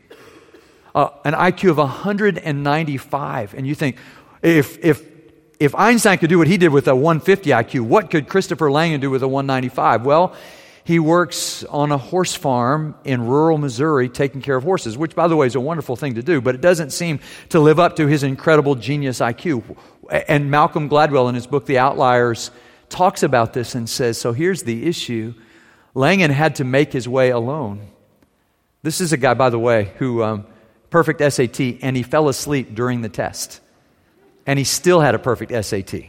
Uh, 0.93 1.09
an 1.25 1.33
IQ 1.33 1.71
of 1.71 1.77
195. 1.77 3.55
And 3.55 3.65
you 3.65 3.73
think, 3.73 3.95
if, 4.43 4.77
if, 4.85 5.10
if 5.61 5.75
Einstein 5.75 6.17
could 6.17 6.29
do 6.29 6.39
what 6.39 6.47
he 6.47 6.57
did 6.57 6.69
with 6.69 6.87
a 6.87 6.95
150 6.95 7.51
IQ, 7.51 7.81
what 7.81 8.09
could 8.09 8.27
Christopher 8.27 8.71
Langan 8.71 8.99
do 8.99 9.11
with 9.11 9.21
a 9.21 9.27
195? 9.27 10.03
Well, 10.03 10.35
He 10.83 10.97
works 10.97 11.63
on 11.65 11.91
a 11.91 11.97
horse 11.99 12.33
farm 12.33 12.95
in 13.03 13.27
rural 13.27 13.59
Missouri 13.59 14.09
taking 14.09 14.41
care 14.41 14.55
of 14.55 14.63
horses, 14.63 14.97
which, 14.97 15.15
by 15.15 15.27
the 15.27 15.35
way, 15.35 15.45
is 15.45 15.53
a 15.53 15.59
wonderful 15.59 15.95
thing 15.95 16.15
to 16.15 16.23
do, 16.23 16.41
but 16.41 16.55
it 16.55 16.61
doesn't 16.61 16.89
seem 16.89 17.19
to 17.49 17.59
live 17.59 17.79
up 17.79 17.97
to 17.97 18.07
his 18.07 18.23
incredible 18.23 18.73
genius 18.73 19.19
IQ. 19.19 19.77
And 20.27 20.49
Malcolm 20.49 20.89
Gladwell, 20.89 21.29
in 21.29 21.35
his 21.35 21.45
book, 21.45 21.67
The 21.67 21.77
Outliers, 21.77 22.49
talks 22.89 23.21
about 23.21 23.53
this 23.53 23.75
and 23.75 23.87
says 23.87 24.17
so 24.17 24.33
here's 24.33 24.63
the 24.63 24.87
issue 24.87 25.35
Langan 25.93 26.31
had 26.31 26.55
to 26.55 26.63
make 26.63 26.91
his 26.91 27.07
way 27.07 27.29
alone. 27.29 27.87
This 28.81 28.99
is 28.99 29.13
a 29.13 29.17
guy, 29.17 29.35
by 29.35 29.51
the 29.51 29.59
way, 29.59 29.91
who 29.99 30.23
um, 30.23 30.47
perfect 30.89 31.21
SAT, 31.21 31.59
and 31.83 31.95
he 31.95 32.01
fell 32.01 32.29
asleep 32.29 32.73
during 32.73 33.01
the 33.01 33.09
test. 33.09 33.61
And 34.45 34.57
he 34.57 34.65
still 34.65 34.99
had 34.99 35.15
a 35.15 35.19
perfect 35.19 35.51
SAT. 35.65 36.05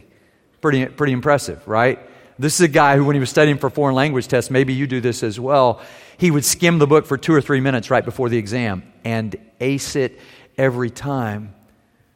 Pretty, 0.61 0.85
pretty 0.85 1.13
impressive, 1.13 1.67
right? 1.67 1.99
This 2.39 2.55
is 2.55 2.61
a 2.61 2.67
guy 2.67 2.97
who, 2.97 3.05
when 3.05 3.15
he 3.15 3.19
was 3.19 3.29
studying 3.29 3.57
for 3.57 3.69
foreign 3.69 3.95
language 3.95 4.27
tests, 4.27 4.49
maybe 4.49 4.73
you 4.73 4.87
do 4.87 5.01
this 5.01 5.23
as 5.23 5.39
well, 5.39 5.81
he 6.17 6.31
would 6.31 6.45
skim 6.45 6.79
the 6.79 6.87
book 6.87 7.05
for 7.05 7.17
two 7.17 7.33
or 7.33 7.41
three 7.41 7.59
minutes 7.59 7.89
right 7.89 8.03
before 8.03 8.29
the 8.29 8.37
exam 8.37 8.83
and 9.03 9.35
ace 9.59 9.95
it 9.95 10.19
every 10.57 10.89
time. 10.89 11.53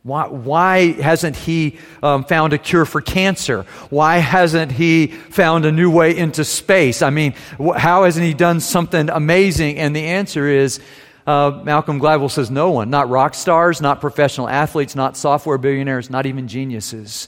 Why, 0.04 0.28
why 0.28 0.92
hasn't 0.94 1.36
he 1.36 1.80
um, 2.02 2.24
found 2.24 2.54
a 2.54 2.58
cure 2.58 2.86
for 2.86 3.02
cancer? 3.02 3.64
Why 3.90 4.20
hasn't 4.20 4.72
he 4.72 5.08
found 5.08 5.66
a 5.66 5.72
new 5.72 5.92
way 5.92 6.16
into 6.18 6.46
space? 6.46 7.02
I 7.02 7.10
mean, 7.10 7.34
wh- 7.60 7.76
how 7.76 8.06
hasn't 8.06 8.26
he 8.26 8.34
done 8.34 8.62
something 8.62 9.10
amazing? 9.10 9.78
And 9.78 9.94
the 9.94 10.06
answer 10.06 10.48
is 10.48 10.80
uh, 11.27 11.62
Malcolm 11.63 12.00
Gladwell 12.00 12.31
says 12.31 12.50
no 12.50 12.72
one, 12.72 12.89
not 12.89 13.10
rock 13.10 13.36
stars, 13.36 13.81
not 13.81 14.00
professional 14.00 14.48
athletes, 14.48 14.96
not 14.96 15.17
software 15.17 15.57
billionaires, 15.57 16.10
not 16.10 16.25
even 16.25 16.48
geniuses. 16.48 17.27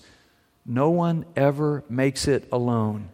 No 0.65 0.89
one 0.89 1.25
ever 1.35 1.83
makes 1.89 2.27
it 2.27 2.47
alone. 2.51 3.09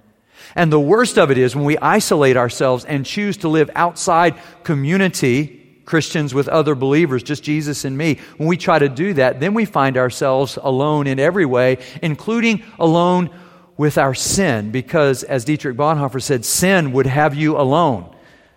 And 0.56 0.72
the 0.72 0.80
worst 0.80 1.18
of 1.18 1.32
it 1.32 1.40
is 1.40 1.56
when 1.56 1.66
we 1.66 1.78
isolate 1.80 2.38
ourselves 2.38 2.86
and 2.86 3.06
choose 3.06 3.38
to 3.38 3.48
live 3.48 3.72
outside 3.74 4.36
community, 4.64 5.80
Christians 5.86 6.34
with 6.34 6.48
other 6.48 6.76
believers, 6.76 7.24
just 7.24 7.44
Jesus 7.44 7.84
and 7.84 7.98
me, 7.98 8.20
when 8.38 8.48
we 8.48 8.58
try 8.58 8.78
to 8.78 8.90
do 8.90 9.14
that, 9.16 9.40
then 9.40 9.56
we 9.56 9.66
find 9.66 9.98
ourselves 9.98 10.58
alone 10.62 11.08
in 11.08 11.20
every 11.20 11.46
way, 11.46 11.78
including 12.04 12.64
alone 12.78 13.32
with 13.78 13.98
our 13.98 14.14
sin. 14.14 14.72
Because, 14.72 15.24
as 15.24 15.46
Dietrich 15.46 15.78
Bonhoeffer 15.78 16.22
said, 16.22 16.46
sin 16.46 16.92
would 16.92 17.08
have 17.08 17.34
you 17.34 17.58
alone 17.58 18.14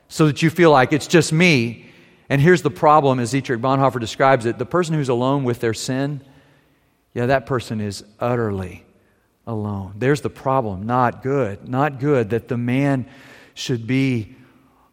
so 0.08 0.26
that 0.26 0.42
you 0.42 0.50
feel 0.50 0.70
like 0.70 0.92
it's 0.92 1.06
just 1.06 1.32
me. 1.32 1.87
And 2.28 2.40
here's 2.40 2.62
the 2.62 2.70
problem, 2.70 3.20
as 3.20 3.30
Dietrich 3.30 3.60
Bonhoeffer 3.60 4.00
describes 4.00 4.44
it 4.46 4.58
the 4.58 4.66
person 4.66 4.94
who's 4.94 5.08
alone 5.08 5.44
with 5.44 5.60
their 5.60 5.74
sin, 5.74 6.20
yeah, 7.14 7.26
that 7.26 7.46
person 7.46 7.80
is 7.80 8.04
utterly 8.20 8.84
alone. 9.46 9.94
There's 9.96 10.20
the 10.20 10.30
problem. 10.30 10.84
Not 10.84 11.22
good. 11.22 11.68
Not 11.68 12.00
good 12.00 12.30
that 12.30 12.48
the 12.48 12.58
man 12.58 13.06
should 13.54 13.86
be 13.86 14.36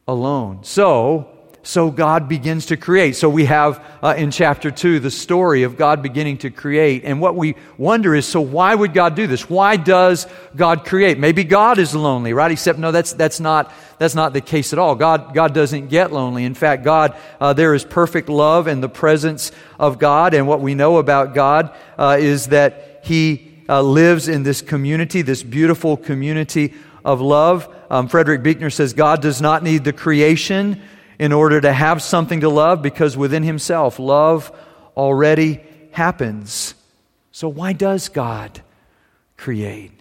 alone. 0.07 0.63
So, 0.63 1.34
so 1.65 1.89
God 1.89 2.29
begins 2.29 2.67
to 2.67 2.77
create. 2.77 3.15
So 3.15 3.27
we 3.27 3.45
have 3.45 3.83
uh, 4.03 4.13
in 4.15 4.29
chapter 4.29 4.69
2 4.69 4.99
the 4.99 5.09
story 5.09 5.63
of 5.63 5.77
God 5.77 6.03
beginning 6.03 6.37
to 6.39 6.51
create. 6.51 7.03
And 7.05 7.19
what 7.19 7.35
we 7.35 7.55
wonder 7.75 8.13
is 8.13 8.27
so 8.27 8.39
why 8.39 8.75
would 8.75 8.93
God 8.93 9.15
do 9.15 9.25
this? 9.25 9.49
Why 9.49 9.75
does 9.75 10.27
God 10.55 10.85
create? 10.85 11.17
Maybe 11.17 11.43
God 11.43 11.79
is 11.79 11.95
lonely, 11.95 12.33
right? 12.33 12.51
Except 12.51 12.77
no, 12.77 12.91
that's, 12.91 13.13
that's, 13.13 13.39
not, 13.39 13.73
that's 13.97 14.13
not 14.13 14.33
the 14.33 14.41
case 14.41 14.73
at 14.73 14.79
all. 14.79 14.93
God, 14.93 15.33
God 15.33 15.55
doesn't 15.55 15.87
get 15.87 16.13
lonely. 16.13 16.45
In 16.45 16.53
fact, 16.53 16.83
God, 16.83 17.17
uh, 17.41 17.53
there 17.53 17.73
is 17.73 17.83
perfect 17.83 18.29
love 18.29 18.67
in 18.67 18.81
the 18.81 18.89
presence 18.89 19.51
of 19.79 19.97
God. 19.97 20.35
And 20.35 20.47
what 20.47 20.61
we 20.61 20.75
know 20.75 20.97
about 20.97 21.33
God 21.33 21.75
uh, 21.97 22.17
is 22.19 22.49
that 22.49 23.01
He 23.03 23.53
uh, 23.67 23.81
lives 23.81 24.27
in 24.27 24.43
this 24.43 24.61
community, 24.61 25.23
this 25.23 25.41
beautiful 25.41 25.97
community 25.97 26.75
of 27.03 27.21
love. 27.21 27.67
Um, 27.89 28.07
Frederick 28.07 28.43
Buechner 28.43 28.69
says 28.69 28.93
God 28.93 29.23
does 29.23 29.41
not 29.41 29.63
need 29.63 29.83
the 29.83 29.93
creation 29.93 30.79
in 31.19 31.31
order 31.31 31.61
to 31.61 31.71
have 31.71 32.01
something 32.01 32.41
to 32.41 32.49
love 32.49 32.81
because 32.81 33.15
within 33.15 33.43
himself, 33.43 33.99
love 33.99 34.51
already 34.95 35.61
happens. 35.91 36.75
So, 37.31 37.47
why 37.47 37.73
does 37.73 38.09
God 38.09 38.61
create? 39.37 39.91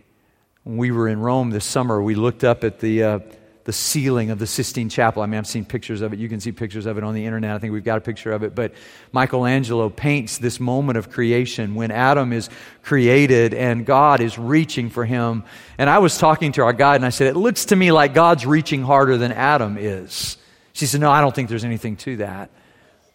When 0.64 0.76
we 0.76 0.90
were 0.90 1.09
in 1.09 1.21
Rome 1.21 1.50
this 1.50 1.64
summer, 1.64 2.02
we 2.02 2.14
looked 2.14 2.44
up 2.44 2.64
at 2.64 2.80
the. 2.80 3.02
Uh, 3.02 3.18
the 3.64 3.73
ceiling 3.73 4.30
of 4.30 4.38
the 4.38 4.47
Sistine 4.47 4.90
Chapel. 4.90 5.23
I 5.23 5.26
mean, 5.26 5.38
I've 5.38 5.47
seen 5.47 5.64
pictures 5.64 6.02
of 6.02 6.12
it. 6.12 6.18
You 6.18 6.28
can 6.28 6.38
see 6.38 6.52
pictures 6.52 6.85
of 6.85 6.99
it 6.99 7.04
on 7.04 7.14
the 7.14 7.25
internet. 7.25 7.52
I 7.52 7.59
think 7.59 7.73
we've 7.73 7.83
got 7.83 7.97
a 7.97 8.02
picture 8.02 8.30
of 8.33 8.42
it. 8.42 8.54
But 8.54 8.75
Michelangelo 9.11 9.88
paints 9.88 10.37
this 10.37 10.61
moment 10.61 10.99
of 10.99 11.11
creation 11.11 11.75
when 11.75 11.90
Adam 11.90 12.32
is 12.32 12.50
created 12.82 13.54
and 13.54 13.86
God 13.86 14.21
is 14.21 14.38
reaching 14.38 14.91
for 14.91 15.06
him. 15.06 15.45
And 15.78 15.88
I 15.88 15.99
was 15.99 16.19
talking 16.19 16.52
to 16.52 16.62
our 16.62 16.75
guide 16.75 16.97
and 16.97 17.06
I 17.06 17.10
said, 17.10 17.26
It 17.26 17.36
looks 17.36 17.67
to 17.67 17.76
me 17.76 17.91
like 17.91 18.12
God's 18.12 18.45
reaching 18.45 18.82
harder 18.82 19.17
than 19.17 19.32
Adam 19.32 19.78
is. 19.78 20.36
She 20.75 20.87
said, 20.87 21.00
No, 21.00 21.10
I 21.10 21.23
don't 21.23 21.34
think 21.34 21.49
there's 21.49 21.65
anything 21.65 21.97
to 21.99 22.17
that. 22.19 22.50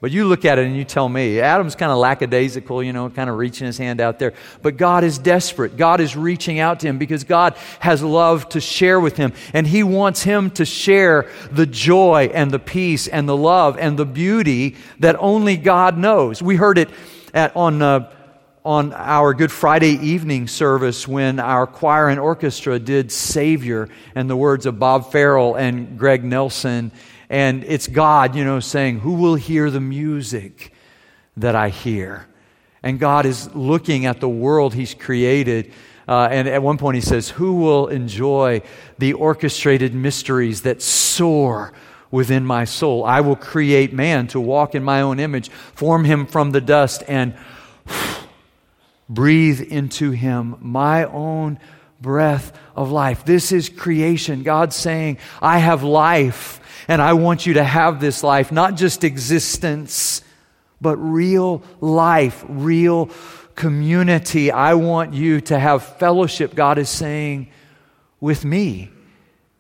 But 0.02 0.12
you 0.12 0.26
look 0.26 0.46
at 0.46 0.58
it 0.58 0.66
and 0.66 0.78
you 0.78 0.86
tell 0.86 1.10
me, 1.10 1.42
Adam's 1.42 1.76
kind 1.76 1.92
of 1.92 1.98
lackadaisical, 1.98 2.82
you 2.82 2.94
know, 2.94 3.10
kind 3.10 3.30
of 3.30 3.36
reaching 3.36 3.68
his 3.68 3.78
hand 3.78 4.00
out 4.00 4.18
there. 4.18 4.34
But 4.62 4.78
God 4.78 5.04
is 5.04 5.18
desperate. 5.18 5.76
God 5.76 6.00
is 6.00 6.16
reaching 6.16 6.58
out 6.58 6.80
to 6.80 6.88
him 6.88 6.98
because 6.98 7.26
God 7.26 7.58
has 7.82 8.02
love 8.02 8.48
to 8.50 8.62
share 8.62 8.98
with 8.98 9.18
him. 9.18 9.34
And 9.54 9.68
he 9.68 9.84
wants 9.84 10.24
him 10.24 10.52
to 10.52 10.64
share 10.64 11.30
the 11.52 11.66
joy 11.66 12.32
and 12.34 12.50
the 12.50 12.60
peace 12.60 13.10
and 13.10 13.28
the 13.28 13.36
love 13.36 13.78
and 13.78 14.00
the 14.00 14.06
beauty 14.06 14.78
that 15.00 15.18
only 15.20 15.58
God 15.58 15.98
knows. 15.98 16.42
We 16.42 16.56
heard 16.56 16.78
it 16.78 16.90
at, 17.34 17.54
on, 17.58 17.82
uh, 17.82 18.10
on 18.64 18.94
our 18.94 19.34
Good 19.34 19.52
Friday 19.52 19.96
evening 19.96 20.48
service 20.48 21.10
when 21.10 21.42
our 21.42 21.68
choir 21.68 22.08
and 22.08 22.22
orchestra 22.22 22.80
did 22.80 23.12
Savior 23.12 23.90
and 24.16 24.30
the 24.30 24.38
words 24.38 24.66
of 24.66 24.80
Bob 24.80 25.12
Farrell 25.12 25.56
and 25.56 26.00
Greg 26.00 26.24
Nelson 26.24 26.94
and 27.30 27.64
it's 27.64 27.88
God, 27.88 28.36
you 28.36 28.44
know, 28.44 28.60
saying, 28.60 29.00
Who 29.00 29.14
will 29.14 29.36
hear 29.36 29.70
the 29.70 29.80
music 29.80 30.74
that 31.38 31.56
I 31.56 31.70
hear? 31.70 32.28
And 32.82 33.00
God 33.00 33.26
is 33.26 33.54
looking 33.54 34.06
at 34.06 34.20
the 34.20 34.30
world 34.30 34.74
He's 34.74 34.96
created. 34.96 35.72
Uh, 36.08 36.28
and 36.32 36.48
at 36.48 36.64
one 36.64 36.80
point, 36.80 36.96
He 36.96 37.02
says, 37.02 37.30
Who 37.30 37.54
will 37.54 37.88
enjoy 37.88 38.64
the 38.98 39.14
orchestrated 39.14 39.94
mysteries 39.94 40.64
that 40.64 40.82
soar 40.82 41.72
within 42.10 42.46
my 42.46 42.66
soul? 42.66 43.04
I 43.06 43.22
will 43.22 43.36
create 43.36 43.94
man 43.94 44.26
to 44.30 44.40
walk 44.40 44.74
in 44.74 44.84
my 44.84 45.02
own 45.02 45.20
image, 45.20 45.50
form 45.50 46.06
him 46.06 46.26
from 46.26 46.50
the 46.50 46.62
dust, 46.62 47.04
and 47.08 47.36
breathe 49.10 49.62
into 49.62 50.12
him 50.12 50.56
my 50.62 51.04
own 51.04 51.60
breath 52.02 52.58
of 52.76 52.90
life. 52.92 53.24
This 53.26 53.52
is 53.52 53.70
creation. 53.70 54.42
God 54.42 54.74
saying, 54.74 55.20
I 55.42 55.60
have 55.60 55.84
life 55.84 56.59
and 56.90 57.04
I 57.04 57.14
want 57.14 57.46
you 57.46 57.54
to 57.54 57.64
have 57.64 58.02
this 58.02 58.24
life, 58.24 58.52
not 58.52 58.76
just 58.76 59.04
existence, 59.04 60.24
but 60.82 60.98
real 60.98 61.62
life, 61.80 62.44
real 62.50 63.12
community. 63.54 64.52
I 64.52 64.74
want 64.74 65.14
you 65.14 65.40
to 65.42 65.60
have 65.60 65.84
fellowship, 65.84 66.56
God 66.56 66.80
is 66.80 66.90
saying, 66.90 67.52
with 68.20 68.44
me. 68.44 68.90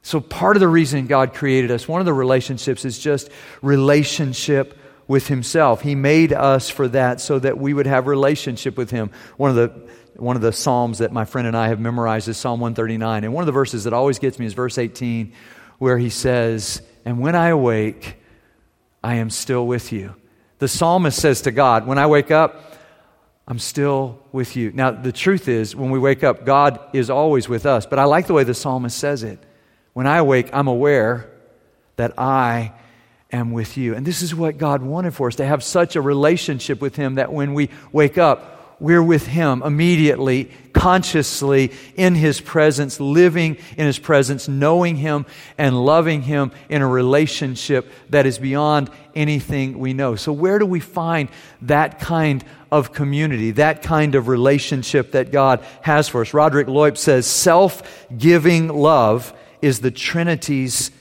So, 0.02 0.20
part 0.20 0.56
of 0.56 0.60
the 0.60 0.68
reason 0.68 1.06
God 1.06 1.36
created 1.36 1.70
us, 1.70 1.88
one 1.88 2.02
of 2.02 2.06
the 2.06 2.14
relationships 2.14 2.84
is 2.84 2.98
just 2.98 3.30
relationship 3.62 4.76
with 5.08 5.28
Himself. 5.28 5.82
He 5.82 5.94
made 5.94 6.34
us 6.34 6.72
for 6.72 6.88
that 6.88 7.22
so 7.22 7.38
that 7.38 7.60
we 7.60 7.76
would 7.76 7.86
have 7.86 8.08
relationship 8.08 8.76
with 8.76 8.90
Him. 8.90 9.12
One 9.38 9.52
of 9.52 9.56
the 9.56 9.90
one 10.16 10.36
of 10.36 10.42
the 10.42 10.52
Psalms 10.52 10.98
that 10.98 11.12
my 11.12 11.26
friend 11.26 11.48
and 11.48 11.56
I 11.56 11.68
have 11.68 11.80
memorized 11.80 12.28
is 12.28 12.38
Psalm 12.38 12.60
139. 12.60 13.24
And 13.24 13.34
one 13.36 13.44
of 13.44 13.46
the 13.46 13.52
verses 13.52 13.84
that 13.84 13.94
always 13.94 14.18
gets 14.18 14.40
me 14.40 14.48
is 14.48 14.54
verse 14.54 14.80
18, 14.80 15.32
where 15.78 15.98
he 16.00 16.10
says, 16.10 16.82
and 17.10 17.18
when 17.20 17.34
I 17.34 17.48
awake, 17.48 18.18
I 19.04 19.16
am 19.16 19.32
still 19.32 19.66
with 19.66 19.92
you. 19.92 20.14
The 20.60 20.68
psalmist 20.68 21.20
says 21.20 21.42
to 21.42 21.52
God, 21.52 21.88
When 21.88 21.98
I 21.98 22.06
wake 22.06 22.30
up, 22.30 22.76
I'm 23.48 23.58
still 23.58 24.20
with 24.32 24.56
you. 24.56 24.72
Now, 24.72 24.92
the 24.92 25.12
truth 25.12 25.48
is, 25.48 25.76
when 25.76 25.90
we 25.90 25.98
wake 25.98 26.24
up, 26.24 26.46
God 26.46 26.80
is 26.94 27.10
always 27.10 27.50
with 27.50 27.66
us. 27.66 27.88
But 27.88 27.98
I 27.98 28.04
like 28.04 28.28
the 28.28 28.36
way 28.36 28.44
the 28.44 28.54
psalmist 28.54 28.96
says 28.96 29.24
it. 29.24 29.44
When 29.94 30.06
I 30.06 30.18
awake, 30.18 30.52
I'm 30.54 30.68
aware 30.68 31.32
that 31.96 32.14
I 32.20 32.74
am 33.32 33.54
with 33.54 33.76
you. 33.76 33.96
And 33.96 34.06
this 34.06 34.22
is 34.22 34.36
what 34.36 34.60
God 34.60 34.84
wanted 34.84 35.16
for 35.16 35.30
us 35.30 35.36
to 35.38 35.46
have 35.48 35.64
such 35.64 35.96
a 35.96 36.02
relationship 36.02 36.80
with 36.80 36.96
Him 36.96 37.16
that 37.16 37.34
when 37.34 37.56
we 37.56 37.72
wake 37.92 38.20
up, 38.20 38.59
we're 38.80 39.04
with 39.04 39.28
Him 39.28 39.62
immediately, 39.64 40.52
consciously 40.74 41.72
in 41.96 42.16
His 42.16 42.40
presence, 42.40 43.00
living 43.00 43.58
in 43.78 43.86
His 43.86 44.00
presence, 44.00 44.48
knowing 44.48 44.96
Him 44.96 45.26
and 45.58 45.86
loving 45.86 46.22
Him 46.22 46.52
in 46.70 46.82
a 46.82 46.88
relationship 46.88 47.92
that 48.10 48.26
is 48.26 48.40
beyond 48.40 48.90
anything 49.16 49.80
we 49.80 49.94
know. 49.94 50.16
So, 50.16 50.32
where 50.32 50.60
do 50.60 50.66
we 50.66 50.80
find 50.80 51.30
that 51.64 52.00
kind 52.00 52.44
of 52.72 52.94
community, 52.94 53.52
that 53.52 53.82
kind 53.82 54.16
of 54.16 54.28
relationship 54.28 55.12
that 55.12 55.32
God 55.32 55.64
has 55.82 56.08
for 56.08 56.22
us? 56.22 56.34
Roderick 56.34 56.68
Leupp 56.68 56.98
says 56.98 57.28
self 57.28 58.08
giving 58.18 58.70
love 58.70 59.34
is 59.62 59.80
the 59.82 59.92
Trinity's 59.92 60.92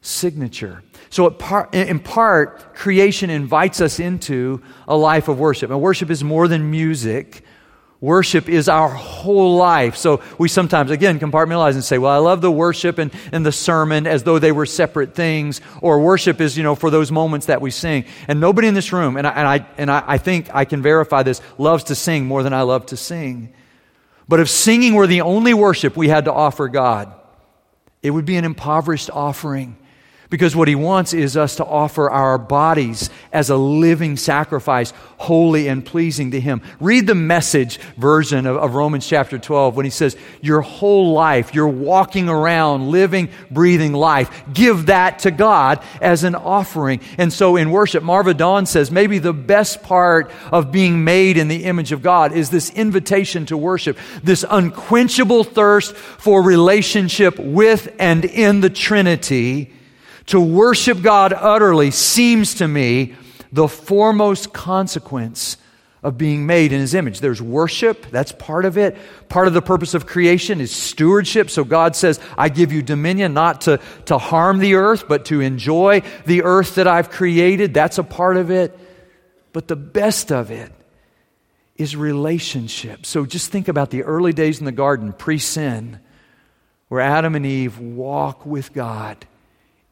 signature. 0.00 0.82
So, 1.10 1.28
in 1.72 2.00
part, 2.00 2.74
creation 2.74 3.30
invites 3.30 3.80
us 3.80 4.00
into 4.00 4.62
a 4.88 4.96
life 4.96 5.28
of 5.28 5.38
worship. 5.38 5.70
And 5.70 5.80
worship 5.80 6.10
is 6.10 6.24
more 6.24 6.48
than 6.48 6.70
music. 6.70 7.44
Worship 8.00 8.50
is 8.50 8.68
our 8.68 8.90
whole 8.90 9.56
life. 9.56 9.96
So 9.96 10.20
we 10.36 10.48
sometimes, 10.48 10.90
again, 10.90 11.18
compartmentalize 11.18 11.72
and 11.72 11.82
say, 11.82 11.96
well, 11.96 12.12
I 12.12 12.18
love 12.18 12.42
the 12.42 12.52
worship 12.52 12.98
and, 12.98 13.10
and 13.32 13.44
the 13.44 13.52
sermon 13.52 14.06
as 14.06 14.22
though 14.22 14.38
they 14.38 14.52
were 14.52 14.66
separate 14.66 15.14
things. 15.14 15.62
Or 15.80 16.00
worship 16.00 16.40
is, 16.40 16.58
you 16.58 16.62
know, 16.62 16.74
for 16.74 16.90
those 16.90 17.10
moments 17.10 17.46
that 17.46 17.62
we 17.62 17.70
sing. 17.70 18.04
And 18.28 18.38
nobody 18.38 18.68
in 18.68 18.74
this 18.74 18.92
room, 18.92 19.16
and 19.16 19.26
I, 19.26 19.30
and 19.30 19.48
I, 19.48 19.66
and 19.78 19.90
I, 19.90 20.04
I 20.06 20.18
think 20.18 20.54
I 20.54 20.66
can 20.66 20.82
verify 20.82 21.22
this, 21.22 21.40
loves 21.56 21.84
to 21.84 21.94
sing 21.94 22.26
more 22.26 22.42
than 22.42 22.52
I 22.52 22.62
love 22.62 22.84
to 22.86 22.98
sing. 22.98 23.54
But 24.28 24.40
if 24.40 24.50
singing 24.50 24.94
were 24.94 25.06
the 25.06 25.22
only 25.22 25.54
worship 25.54 25.96
we 25.96 26.08
had 26.08 26.26
to 26.26 26.32
offer 26.32 26.68
God, 26.68 27.14
it 28.02 28.10
would 28.10 28.26
be 28.26 28.36
an 28.36 28.44
impoverished 28.44 29.08
offering. 29.10 29.78
Because 30.28 30.56
what 30.56 30.66
he 30.66 30.74
wants 30.74 31.14
is 31.14 31.36
us 31.36 31.56
to 31.56 31.64
offer 31.64 32.10
our 32.10 32.36
bodies 32.36 33.10
as 33.32 33.48
a 33.48 33.56
living 33.56 34.16
sacrifice, 34.16 34.92
holy 35.18 35.68
and 35.68 35.86
pleasing 35.86 36.32
to 36.32 36.40
him. 36.40 36.62
Read 36.80 37.06
the 37.06 37.14
message 37.14 37.78
version 37.96 38.46
of, 38.46 38.56
of, 38.56 38.74
Romans 38.74 39.06
chapter 39.06 39.38
12 39.38 39.76
when 39.76 39.84
he 39.84 39.90
says, 39.90 40.16
Your 40.42 40.62
whole 40.62 41.12
life, 41.12 41.54
you're 41.54 41.68
walking 41.68 42.28
around, 42.28 42.90
living, 42.90 43.28
breathing 43.50 43.92
life. 43.92 44.44
Give 44.52 44.86
that 44.86 45.20
to 45.20 45.30
God 45.30 45.82
as 46.00 46.24
an 46.24 46.34
offering. 46.34 47.00
And 47.18 47.32
so 47.32 47.56
in 47.56 47.70
worship, 47.70 48.02
Marva 48.02 48.34
Dawn 48.34 48.66
says, 48.66 48.90
maybe 48.90 49.18
the 49.18 49.32
best 49.32 49.82
part 49.82 50.30
of 50.50 50.72
being 50.72 51.04
made 51.04 51.36
in 51.36 51.48
the 51.48 51.64
image 51.64 51.92
of 51.92 52.02
God 52.02 52.32
is 52.32 52.50
this 52.50 52.70
invitation 52.70 53.46
to 53.46 53.56
worship, 53.56 53.96
this 54.22 54.44
unquenchable 54.48 55.44
thirst 55.44 55.94
for 55.94 56.42
relationship 56.42 57.38
with 57.38 57.94
and 57.98 58.24
in 58.24 58.60
the 58.60 58.70
Trinity 58.70 59.70
to 60.26 60.40
worship 60.40 61.02
God 61.02 61.32
utterly 61.32 61.90
seems 61.90 62.54
to 62.54 62.68
me 62.68 63.14
the 63.52 63.68
foremost 63.68 64.52
consequence 64.52 65.56
of 66.02 66.18
being 66.18 66.46
made 66.46 66.72
in 66.72 66.80
his 66.80 66.94
image. 66.94 67.20
There's 67.20 67.42
worship, 67.42 68.06
that's 68.10 68.30
part 68.32 68.64
of 68.64 68.78
it. 68.78 68.96
Part 69.28 69.48
of 69.48 69.54
the 69.54 69.62
purpose 69.62 69.94
of 69.94 70.06
creation 70.06 70.60
is 70.60 70.70
stewardship. 70.70 71.50
So 71.50 71.64
God 71.64 71.96
says, 71.96 72.20
I 72.36 72.48
give 72.48 72.72
you 72.72 72.82
dominion 72.82 73.34
not 73.34 73.62
to, 73.62 73.80
to 74.06 74.18
harm 74.18 74.58
the 74.58 74.74
earth, 74.74 75.08
but 75.08 75.24
to 75.26 75.40
enjoy 75.40 76.02
the 76.24 76.42
earth 76.42 76.76
that 76.76 76.86
I've 76.86 77.10
created. 77.10 77.74
That's 77.74 77.98
a 77.98 78.04
part 78.04 78.36
of 78.36 78.50
it. 78.50 78.78
But 79.52 79.68
the 79.68 79.76
best 79.76 80.30
of 80.30 80.50
it 80.50 80.70
is 81.76 81.96
relationship. 81.96 83.04
So 83.06 83.26
just 83.26 83.50
think 83.50 83.68
about 83.68 83.90
the 83.90 84.02
early 84.02 84.32
days 84.32 84.60
in 84.60 84.64
the 84.64 84.72
garden, 84.72 85.12
pre 85.12 85.38
sin, 85.38 85.98
where 86.88 87.00
Adam 87.00 87.34
and 87.34 87.44
Eve 87.44 87.78
walk 87.78 88.46
with 88.46 88.72
God 88.72 89.26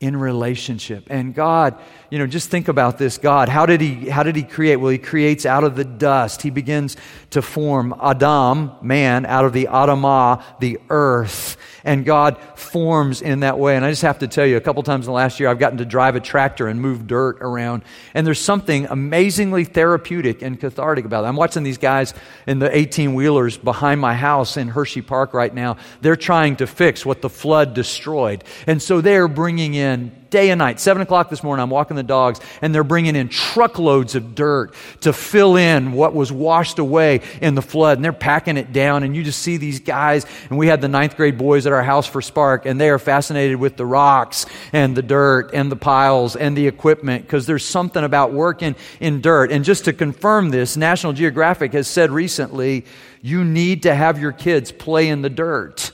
in 0.04 0.14
relationship. 0.18 1.06
And 1.08 1.34
God, 1.34 1.80
you 2.10 2.18
know, 2.18 2.26
just 2.26 2.50
think 2.50 2.68
about 2.68 2.98
this 2.98 3.16
God. 3.16 3.48
How 3.48 3.64
did 3.64 3.80
he 3.80 4.10
how 4.10 4.22
did 4.22 4.36
he 4.36 4.42
create? 4.42 4.76
Well, 4.76 4.90
he 4.90 4.98
creates 4.98 5.46
out 5.46 5.64
of 5.64 5.76
the 5.76 5.84
dust. 5.84 6.42
He 6.42 6.50
begins 6.50 6.98
to 7.30 7.40
form 7.40 7.94
Adam, 8.02 8.72
man, 8.82 9.24
out 9.24 9.46
of 9.46 9.54
the 9.54 9.68
Adamah, 9.70 10.42
the 10.60 10.78
earth. 10.90 11.56
And 11.86 12.04
God 12.04 12.38
forms 12.54 13.20
in 13.20 13.40
that 13.40 13.58
way. 13.58 13.76
And 13.76 13.84
I 13.84 13.90
just 13.90 14.02
have 14.02 14.20
to 14.20 14.28
tell 14.28 14.46
you, 14.46 14.56
a 14.56 14.60
couple 14.60 14.82
times 14.82 15.06
in 15.06 15.10
the 15.10 15.14
last 15.14 15.38
year, 15.38 15.50
I've 15.50 15.58
gotten 15.58 15.78
to 15.78 15.84
drive 15.84 16.16
a 16.16 16.20
tractor 16.20 16.66
and 16.66 16.80
move 16.80 17.06
dirt 17.06 17.38
around. 17.42 17.82
And 18.14 18.26
there's 18.26 18.40
something 18.40 18.86
amazingly 18.86 19.64
therapeutic 19.64 20.40
and 20.40 20.58
cathartic 20.58 21.04
about 21.04 21.24
it. 21.24 21.28
I'm 21.28 21.36
watching 21.36 21.62
these 21.62 21.78
guys 21.78 22.14
in 22.46 22.58
the 22.58 22.74
18 22.74 23.14
wheelers 23.14 23.58
behind 23.58 24.00
my 24.00 24.14
house 24.14 24.56
in 24.56 24.68
Hershey 24.68 25.02
Park 25.02 25.34
right 25.34 25.52
now. 25.52 25.76
They're 26.00 26.16
trying 26.16 26.56
to 26.56 26.66
fix 26.66 27.04
what 27.04 27.20
the 27.20 27.30
flood 27.30 27.74
destroyed. 27.74 28.44
And 28.66 28.80
so 28.82 29.02
they're 29.02 29.28
bringing 29.28 29.74
in 29.74 29.93
day 30.30 30.50
and 30.50 30.58
night. 30.58 30.80
Seven 30.80 31.00
o'clock 31.00 31.30
this 31.30 31.42
morning, 31.42 31.62
I'm 31.62 31.70
walking 31.70 31.96
the 31.96 32.02
dogs, 32.02 32.40
and 32.60 32.74
they're 32.74 32.82
bringing 32.82 33.14
in 33.14 33.28
truckloads 33.28 34.14
of 34.14 34.34
dirt 34.34 34.74
to 35.02 35.12
fill 35.12 35.56
in 35.56 35.92
what 35.92 36.14
was 36.14 36.32
washed 36.32 36.78
away 36.78 37.20
in 37.40 37.54
the 37.54 37.62
flood. 37.62 37.98
And 37.98 38.04
they're 38.04 38.12
packing 38.12 38.56
it 38.56 38.72
down, 38.72 39.04
and 39.04 39.14
you 39.14 39.22
just 39.22 39.40
see 39.42 39.56
these 39.56 39.80
guys. 39.80 40.26
And 40.50 40.58
we 40.58 40.66
had 40.66 40.80
the 40.80 40.88
ninth 40.88 41.16
grade 41.16 41.38
boys 41.38 41.66
at 41.66 41.72
our 41.72 41.82
house 41.84 42.06
for 42.06 42.20
Spark, 42.20 42.66
and 42.66 42.80
they 42.80 42.90
are 42.90 42.98
fascinated 42.98 43.56
with 43.56 43.76
the 43.76 43.86
rocks 43.86 44.46
and 44.72 44.96
the 44.96 45.02
dirt 45.02 45.50
and 45.54 45.70
the 45.70 45.76
piles 45.76 46.34
and 46.34 46.56
the 46.56 46.66
equipment 46.66 47.22
because 47.22 47.46
there's 47.46 47.64
something 47.64 48.02
about 48.02 48.32
working 48.32 48.74
in 49.00 49.20
dirt. 49.20 49.52
And 49.52 49.64
just 49.64 49.84
to 49.84 49.92
confirm 49.92 50.50
this, 50.50 50.76
National 50.76 51.12
Geographic 51.12 51.72
has 51.74 51.86
said 51.86 52.10
recently, 52.10 52.86
you 53.22 53.44
need 53.44 53.84
to 53.84 53.94
have 53.94 54.20
your 54.20 54.32
kids 54.32 54.72
play 54.72 55.08
in 55.08 55.22
the 55.22 55.30
dirt 55.30 55.92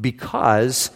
because 0.00 0.90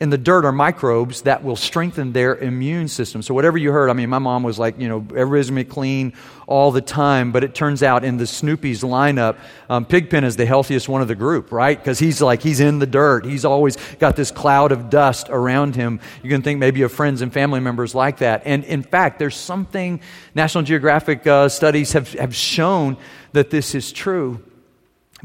in 0.00 0.10
the 0.10 0.18
dirt 0.18 0.44
are 0.44 0.52
microbes 0.52 1.22
that 1.22 1.44
will 1.44 1.56
strengthen 1.56 2.12
their 2.12 2.36
immune 2.36 2.88
system. 2.88 3.22
So, 3.22 3.32
whatever 3.32 3.56
you 3.56 3.70
heard, 3.70 3.90
I 3.90 3.92
mean, 3.92 4.10
my 4.10 4.18
mom 4.18 4.42
was 4.42 4.58
like, 4.58 4.78
you 4.78 4.88
know, 4.88 5.00
be 5.00 5.64
clean 5.64 6.12
all 6.46 6.72
the 6.72 6.80
time. 6.80 7.32
But 7.32 7.44
it 7.44 7.54
turns 7.54 7.82
out 7.82 8.04
in 8.04 8.16
the 8.16 8.26
Snoopy's 8.26 8.82
lineup, 8.82 9.36
um, 9.68 9.84
Pigpen 9.84 10.24
is 10.24 10.36
the 10.36 10.46
healthiest 10.46 10.88
one 10.88 11.00
of 11.00 11.08
the 11.08 11.14
group, 11.14 11.52
right? 11.52 11.78
Because 11.78 11.98
he's 11.98 12.20
like, 12.20 12.42
he's 12.42 12.60
in 12.60 12.80
the 12.80 12.86
dirt. 12.86 13.24
He's 13.24 13.44
always 13.44 13.76
got 13.98 14.16
this 14.16 14.30
cloud 14.30 14.72
of 14.72 14.90
dust 14.90 15.28
around 15.30 15.76
him. 15.76 16.00
You 16.22 16.30
can 16.30 16.42
think 16.42 16.58
maybe 16.58 16.82
of 16.82 16.92
friends 16.92 17.22
and 17.22 17.32
family 17.32 17.60
members 17.60 17.94
like 17.94 18.18
that. 18.18 18.42
And 18.44 18.64
in 18.64 18.82
fact, 18.82 19.18
there's 19.18 19.36
something 19.36 20.00
National 20.34 20.64
Geographic 20.64 21.26
uh, 21.26 21.48
studies 21.48 21.92
have, 21.92 22.12
have 22.14 22.34
shown 22.34 22.96
that 23.32 23.50
this 23.50 23.74
is 23.74 23.92
true. 23.92 24.42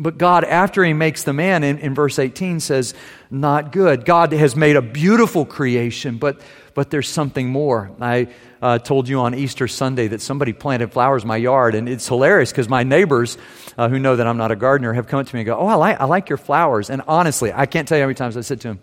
But 0.02 0.18
God, 0.18 0.46
after 0.46 0.84
He 0.84 0.94
makes 0.94 1.24
the 1.24 1.34
man, 1.34 1.64
in, 1.64 1.78
in 1.78 1.94
verse 1.94 2.18
18 2.18 2.62
says, 2.62 2.94
not 3.30 3.74
good. 3.74 4.06
God 4.06 4.32
has 4.32 4.56
made 4.56 4.78
a 4.78 4.82
beautiful 4.82 5.46
creation, 5.46 6.18
but, 6.18 6.40
but 6.74 6.90
there's 6.90 7.10
something 7.10 7.50
more. 7.50 7.92
I 8.00 8.30
uh, 8.62 8.80
told 8.80 9.10
you 9.10 9.20
on 9.20 9.36
Easter 9.36 9.68
Sunday 9.68 10.08
that 10.08 10.22
somebody 10.22 10.54
planted 10.54 10.94
flowers 10.94 11.24
in 11.24 11.28
my 11.28 11.36
yard, 11.36 11.76
and 11.76 11.90
it's 11.90 12.08
hilarious 12.08 12.50
because 12.50 12.70
my 12.70 12.84
neighbors, 12.84 13.38
uh, 13.78 13.90
who 13.90 14.00
know 14.00 14.16
that 14.16 14.26
I'm 14.26 14.38
not 14.38 14.52
a 14.52 14.56
gardener, 14.56 14.94
have 14.94 15.08
come 15.08 15.20
up 15.20 15.28
to 15.28 15.36
me 15.36 15.42
and 15.42 15.46
go, 15.46 15.58
Oh, 15.58 15.68
I 15.68 15.76
like, 15.76 16.00
I 16.00 16.06
like 16.06 16.30
your 16.30 16.38
flowers. 16.38 16.90
And 16.90 17.02
honestly, 17.06 17.52
I 17.54 17.66
can't 17.66 17.86
tell 17.86 17.98
you 17.98 18.04
how 18.04 18.08
many 18.08 18.16
times 18.16 18.38
I 18.38 18.42
said 18.42 18.62
to 18.62 18.70
them, 18.70 18.80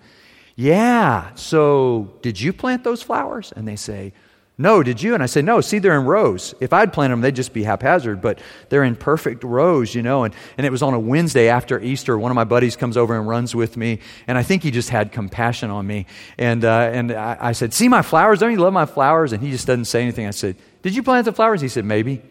Yeah, 0.55 1.35
so 1.35 2.13
did 2.21 2.39
you 2.39 2.53
plant 2.53 2.85
those 2.85 3.03
flowers? 3.03 3.53
And 3.57 3.67
they 3.67 3.77
say, 3.77 4.13
no, 4.59 4.83
did 4.83 5.03
you? 5.03 5.13
And 5.13 5.23
I 5.23 5.27
say, 5.27 5.43
No, 5.43 5.61
see, 5.61 5.79
they're 5.79 5.99
in 5.99 6.07
rows. 6.07 6.55
If 6.61 6.73
I'd 6.73 6.91
planted 6.91 7.13
them, 7.13 7.21
they'd 7.21 7.37
just 7.37 7.53
be 7.53 7.63
haphazard, 7.63 8.23
but 8.23 8.41
they're 8.71 8.85
in 8.85 8.97
perfect 8.97 9.45
rows, 9.45 9.95
you 9.95 10.03
know. 10.03 10.25
And, 10.25 10.35
and 10.57 10.67
it 10.67 10.71
was 10.71 10.83
on 10.83 10.95
a 10.95 10.99
Wednesday 10.99 11.49
after 11.49 11.79
Easter. 11.79 12.19
One 12.19 12.31
of 12.31 12.37
my 12.37 12.45
buddies 12.45 12.75
comes 12.75 12.97
over 12.97 13.15
and 13.19 13.29
runs 13.29 13.55
with 13.55 13.77
me, 13.77 14.01
and 14.27 14.39
I 14.39 14.43
think 14.43 14.63
he 14.63 14.71
just 14.71 14.89
had 14.89 15.13
compassion 15.13 15.69
on 15.71 15.87
me. 15.87 16.07
And, 16.39 16.65
uh, 16.65 16.91
and 16.91 17.13
I, 17.13 17.37
I 17.39 17.53
said, 17.53 17.75
See 17.75 17.89
my 17.89 18.01
flowers? 18.01 18.39
Don't 18.39 18.51
you 18.51 18.59
love 18.59 18.73
my 18.73 18.87
flowers? 18.87 19.35
And 19.35 19.43
he 19.43 19.51
just 19.51 19.67
doesn't 19.67 19.85
say 19.85 20.01
anything. 20.01 20.27
I 20.27 20.31
said, 20.31 20.57
Did 20.81 20.95
you 20.95 21.03
plant 21.03 21.27
the 21.27 21.33
flowers? 21.33 21.61
He 21.61 21.69
said, 21.69 21.85
Maybe. 21.85 22.23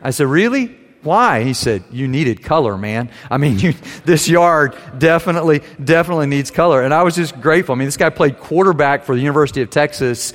I 0.00 0.10
said, 0.10 0.26
Really? 0.28 0.74
Why? 1.02 1.44
He 1.44 1.52
said, 1.52 1.84
You 1.90 2.08
needed 2.08 2.42
color, 2.42 2.78
man. 2.78 3.10
I 3.30 3.36
mean, 3.36 3.58
you, 3.58 3.74
this 4.06 4.26
yard 4.26 4.74
definitely, 4.96 5.60
definitely 5.84 6.28
needs 6.28 6.50
color. 6.50 6.82
And 6.82 6.94
I 6.94 7.02
was 7.02 7.14
just 7.14 7.38
grateful. 7.42 7.74
I 7.74 7.78
mean, 7.78 7.88
this 7.88 7.98
guy 7.98 8.08
played 8.08 8.38
quarterback 8.38 9.04
for 9.04 9.14
the 9.14 9.20
University 9.20 9.60
of 9.60 9.68
Texas 9.68 10.32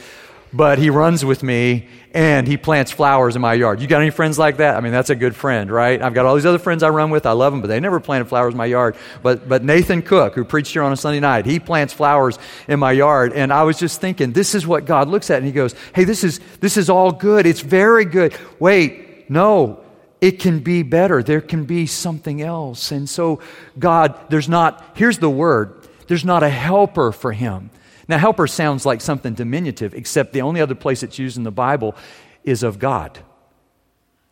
but 0.54 0.78
he 0.78 0.90
runs 0.90 1.26
with 1.26 1.42
me 1.42 1.88
and 2.14 2.48
he 2.48 2.58
plants 2.58 2.92
flowers 2.92 3.36
in 3.36 3.42
my 3.42 3.56
yard. 3.56 3.82
You 3.82 3.88
got 3.88 4.02
any 4.02 4.12
friends 4.12 4.38
like 4.38 4.58
that? 4.58 4.76
I 4.76 4.82
mean, 4.82 4.92
that's 4.92 5.10
a 5.10 5.16
good 5.16 5.36
friend, 5.36 5.72
right? 5.72 6.00
I've 6.00 6.14
got 6.14 6.28
all 6.28 6.36
these 6.36 6.46
other 6.46 6.60
friends 6.60 6.84
I 6.84 6.90
run 6.90 7.10
with. 7.10 7.26
I 7.26 7.32
love 7.32 7.52
them, 7.52 7.62
but 7.62 7.68
they 7.68 7.80
never 7.80 8.00
planted 8.00 8.26
flowers 8.26 8.54
in 8.54 8.58
my 8.58 8.68
yard. 8.68 8.96
But, 9.24 9.50
but 9.50 9.64
Nathan 9.64 10.04
Cook, 10.04 10.36
who 10.36 10.46
preached 10.46 10.74
here 10.74 10.84
on 10.84 10.94
a 10.94 10.98
Sunday 10.98 11.20
night, 11.20 11.48
he 11.48 11.60
plants 11.60 11.92
flowers 11.92 12.38
in 12.68 12.80
my 12.80 12.92
yard. 12.92 13.34
And 13.34 13.52
I 13.52 13.64
was 13.64 13.80
just 13.80 14.00
thinking, 14.00 14.32
this 14.32 14.54
is 14.54 14.68
what 14.68 14.86
God 14.86 15.08
looks 15.08 15.32
at. 15.32 15.38
And 15.38 15.46
he 15.48 15.52
goes, 15.52 15.74
hey, 15.96 16.04
this 16.04 16.24
is, 16.24 16.40
this 16.60 16.78
is 16.78 16.90
all 16.90 17.12
good. 17.12 17.48
It's 17.48 17.62
very 17.62 18.06
good. 18.06 18.38
Wait, 18.60 19.28
no, 19.30 19.84
it 20.22 20.40
can 20.40 20.60
be 20.60 20.84
better. 20.84 21.24
There 21.24 21.42
can 21.42 21.66
be 21.66 21.88
something 21.88 22.44
else. 22.44 22.92
And 22.92 23.10
so, 23.10 23.40
God, 23.80 24.18
there's 24.30 24.48
not, 24.48 24.84
here's 24.96 25.18
the 25.18 25.30
word, 25.30 25.88
there's 26.08 26.26
not 26.26 26.44
a 26.44 26.50
helper 26.50 27.12
for 27.12 27.32
him. 27.32 27.72
Now, 28.14 28.20
helper 28.20 28.46
sounds 28.46 28.86
like 28.86 29.02
something 29.02 29.34
diminutive, 29.34 29.96
except 29.96 30.34
the 30.34 30.44
only 30.44 30.62
other 30.62 30.76
place 30.76 31.02
it's 31.02 31.18
used 31.18 31.36
in 31.36 31.42
the 31.42 31.50
Bible 31.50 31.96
is 32.44 32.62
of 32.62 32.78
God. 32.78 33.18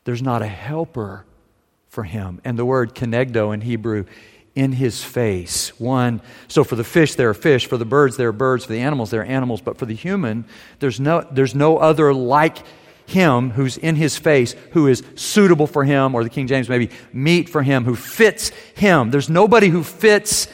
There's 0.03 0.21
not 0.21 0.43
a 0.43 0.47
helper 0.47 1.25
for 1.87 2.03
him. 2.03 2.39
And 2.43 2.59
the 2.59 2.63
word 2.63 2.93
kenegdo 2.93 3.51
in 3.51 3.61
Hebrew, 3.61 4.05
in 4.53 4.73
his 4.73 5.03
face. 5.03 5.69
One, 5.79 6.21
so 6.47 6.63
for 6.63 6.75
the 6.75 6.83
fish, 6.83 7.15
there 7.15 7.31
are 7.31 7.33
fish. 7.33 7.65
For 7.65 7.77
the 7.77 7.83
birds, 7.83 8.17
there 8.17 8.27
are 8.27 8.31
birds. 8.31 8.65
For 8.65 8.73
the 8.73 8.81
animals, 8.81 9.09
there 9.09 9.21
are 9.21 9.25
animals. 9.25 9.61
But 9.61 9.79
for 9.79 9.87
the 9.87 9.95
human, 9.95 10.45
there's 10.77 10.99
no, 10.99 11.27
there's 11.31 11.55
no 11.55 11.79
other 11.79 12.13
like 12.13 12.59
him 13.07 13.49
who's 13.49 13.77
in 13.77 13.95
his 13.95 14.15
face, 14.15 14.53
who 14.73 14.85
is 14.85 15.01
suitable 15.15 15.65
for 15.65 15.83
him, 15.83 16.13
or 16.13 16.23
the 16.23 16.29
King 16.29 16.45
James 16.45 16.69
maybe, 16.69 16.91
meet 17.13 17.49
for 17.49 17.63
him, 17.63 17.85
who 17.85 17.95
fits 17.95 18.49
him. 18.75 19.09
There's 19.09 19.27
nobody 19.27 19.69
who 19.69 19.83
fits 19.83 20.47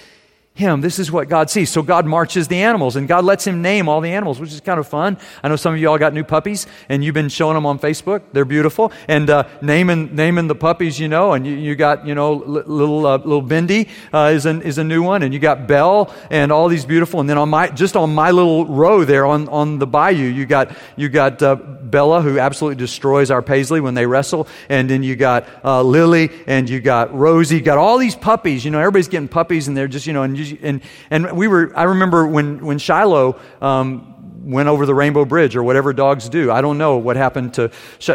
him. 0.58 0.82
This 0.82 1.00
is 1.00 1.12
what 1.12 1.30
God 1.30 1.50
sees. 1.50 1.70
So 1.70 1.82
God 1.82 2.06
marches 2.06 2.48
the 2.48 2.58
animals 2.58 2.96
and 2.96 3.08
God 3.08 3.24
lets 3.24 3.46
him 3.46 3.62
name 3.62 3.88
all 3.88 4.02
the 4.02 4.12
animals, 4.12 4.40
which 4.40 4.52
is 4.52 4.60
kind 4.60 4.80
of 4.80 4.88
fun. 4.88 5.18
I 5.44 5.48
know 5.48 5.56
some 5.56 5.74
of 5.74 5.80
you 5.80 5.90
all 5.90 5.98
got 5.98 6.14
new 6.14 6.24
puppies 6.24 6.66
and 6.90 7.04
you've 7.04 7.14
been 7.14 7.30
showing 7.30 7.54
them 7.54 7.66
on 7.66 7.80
Facebook. 7.80 8.24
They're 8.34 8.46
beautiful. 8.46 8.92
And 9.08 9.30
uh, 9.30 9.48
naming, 9.62 10.16
naming 10.16 10.48
the 10.48 10.56
puppies, 10.56 11.00
you 11.00 11.08
know, 11.08 11.34
and 11.34 11.46
you, 11.46 11.56
you 11.56 11.76
got, 11.76 12.08
you 12.08 12.16
know, 12.16 12.34
little, 12.34 13.06
uh, 13.06 13.18
little 13.18 13.44
Bindi 13.44 13.90
uh, 14.14 14.32
is, 14.34 14.46
an, 14.46 14.64
is 14.64 14.78
a 14.78 14.84
new 14.84 15.04
one. 15.04 15.24
And 15.24 15.34
you 15.34 15.40
got 15.40 15.68
Belle 15.68 16.14
and 16.32 16.52
all 16.52 16.68
these 16.70 16.86
beautiful. 16.86 17.20
And 17.20 17.30
then 17.30 17.38
on 17.38 17.50
my, 17.50 17.68
just 17.70 17.96
on 17.96 18.14
my 18.14 18.32
little 18.32 18.66
row 18.66 19.06
there 19.06 19.26
on, 19.26 19.48
on 19.50 19.78
the 19.78 19.88
bayou, 19.88 20.26
you 20.26 20.46
got, 20.46 20.76
you 20.96 21.10
got 21.10 21.42
uh, 21.42 21.56
Bella, 21.56 22.22
who 22.22 22.40
absolutely 22.40 22.78
destroys 22.78 23.32
our 23.32 23.42
Paisley 23.42 23.80
when 23.80 23.94
they 23.94 24.06
wrestle. 24.06 24.48
And 24.70 24.90
then 24.90 25.04
you 25.04 25.16
got 25.16 25.48
uh, 25.64 25.84
Lily 25.84 26.32
and 26.48 26.70
you 26.70 26.80
got 26.80 27.14
Rosie. 27.14 27.58
You 27.58 27.62
got 27.62 27.78
all 27.78 27.98
these 27.98 28.16
puppies. 28.16 28.66
You 28.66 28.72
know, 28.72 28.80
everybody's 28.80 29.08
getting 29.08 29.28
puppies 29.28 29.68
and 29.68 29.78
they're 29.78 29.88
just, 29.88 30.08
you 30.08 30.14
know, 30.14 30.24
and 30.24 30.38
you 30.38 30.47
and, 30.54 30.82
and 31.10 31.38
we 31.38 31.48
were, 31.48 31.72
I 31.76 31.84
remember 31.84 32.28
when, 32.28 32.66
when 32.66 32.78
Shiloh 32.78 33.40
um, 33.62 34.14
went 34.50 34.70
over 34.70 34.86
the 34.86 34.96
Rainbow 34.96 35.26
Bridge 35.26 35.56
or 35.56 35.64
whatever 35.64 35.94
dogs 35.94 36.30
do. 36.30 36.52
I 36.52 36.62
don't 36.62 36.78
know 36.78 36.98
what 36.98 37.16
happened 37.16 37.56
to, 37.56 37.72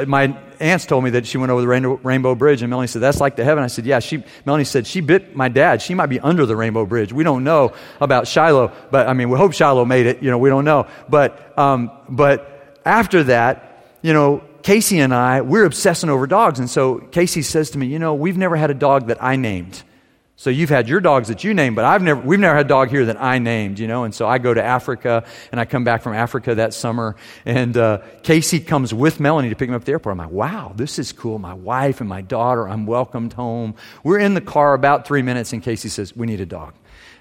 my 0.06 0.38
aunts 0.60 0.86
told 0.86 1.04
me 1.04 1.10
that 1.10 1.26
she 1.26 1.38
went 1.38 1.52
over 1.52 1.60
the 1.60 1.68
Rainbow, 1.68 2.00
Rainbow 2.02 2.34
Bridge 2.34 2.62
and 2.62 2.70
Melanie 2.70 2.88
said, 2.88 3.02
that's 3.02 3.20
like 3.20 3.36
the 3.36 3.44
heaven. 3.44 3.62
I 3.62 3.66
said, 3.66 3.84
yeah, 3.84 3.98
she, 3.98 4.24
Melanie 4.46 4.64
said, 4.64 4.86
she 4.86 5.00
bit 5.00 5.36
my 5.36 5.48
dad. 5.48 5.82
She 5.82 5.94
might 5.94 6.06
be 6.06 6.20
under 6.20 6.46
the 6.46 6.56
Rainbow 6.56 6.86
Bridge. 6.86 7.12
We 7.12 7.24
don't 7.24 7.44
know 7.44 7.74
about 8.00 8.26
Shiloh, 8.26 8.72
but 8.90 9.08
I 9.08 9.12
mean, 9.12 9.28
we 9.28 9.36
hope 9.36 9.52
Shiloh 9.52 9.84
made 9.84 10.06
it. 10.06 10.22
You 10.22 10.30
know, 10.30 10.38
we 10.38 10.48
don't 10.48 10.64
know. 10.64 10.86
But, 11.08 11.56
um, 11.58 11.90
but 12.08 12.80
after 12.84 13.24
that, 13.24 13.84
you 14.00 14.12
know, 14.12 14.42
Casey 14.62 15.00
and 15.00 15.12
I, 15.12 15.40
we're 15.40 15.64
obsessing 15.64 16.08
over 16.08 16.26
dogs. 16.26 16.58
And 16.58 16.70
so 16.70 16.98
Casey 16.98 17.42
says 17.42 17.70
to 17.70 17.78
me, 17.78 17.86
you 17.86 17.98
know, 17.98 18.14
we've 18.14 18.38
never 18.38 18.56
had 18.56 18.70
a 18.70 18.74
dog 18.74 19.08
that 19.08 19.22
I 19.22 19.36
named. 19.36 19.82
So 20.42 20.50
you've 20.50 20.70
had 20.70 20.88
your 20.88 21.00
dogs 21.00 21.28
that 21.28 21.44
you 21.44 21.54
named, 21.54 21.76
but 21.76 21.84
I've 21.84 22.02
never, 22.02 22.20
we've 22.20 22.40
never 22.40 22.56
had 22.56 22.66
a 22.66 22.68
dog 22.68 22.88
here 22.88 23.04
that 23.04 23.22
I 23.22 23.38
named, 23.38 23.78
you 23.78 23.86
know. 23.86 24.02
And 24.02 24.12
so 24.12 24.26
I 24.26 24.38
go 24.38 24.52
to 24.52 24.60
Africa, 24.60 25.24
and 25.52 25.60
I 25.60 25.64
come 25.64 25.84
back 25.84 26.02
from 26.02 26.14
Africa 26.14 26.56
that 26.56 26.74
summer, 26.74 27.14
and 27.46 27.76
uh, 27.76 28.00
Casey 28.24 28.58
comes 28.58 28.92
with 28.92 29.20
Melanie 29.20 29.50
to 29.50 29.54
pick 29.54 29.68
me 29.68 29.76
up 29.76 29.82
at 29.82 29.86
the 29.86 29.92
airport. 29.92 30.14
I'm 30.14 30.18
like, 30.18 30.32
wow, 30.32 30.72
this 30.74 30.98
is 30.98 31.12
cool. 31.12 31.38
My 31.38 31.54
wife 31.54 32.00
and 32.00 32.08
my 32.08 32.22
daughter, 32.22 32.68
I'm 32.68 32.86
welcomed 32.86 33.34
home. 33.34 33.76
We're 34.02 34.18
in 34.18 34.34
the 34.34 34.40
car 34.40 34.74
about 34.74 35.06
three 35.06 35.22
minutes, 35.22 35.52
and 35.52 35.62
Casey 35.62 35.88
says, 35.88 36.16
we 36.16 36.26
need 36.26 36.40
a 36.40 36.46
dog. 36.46 36.74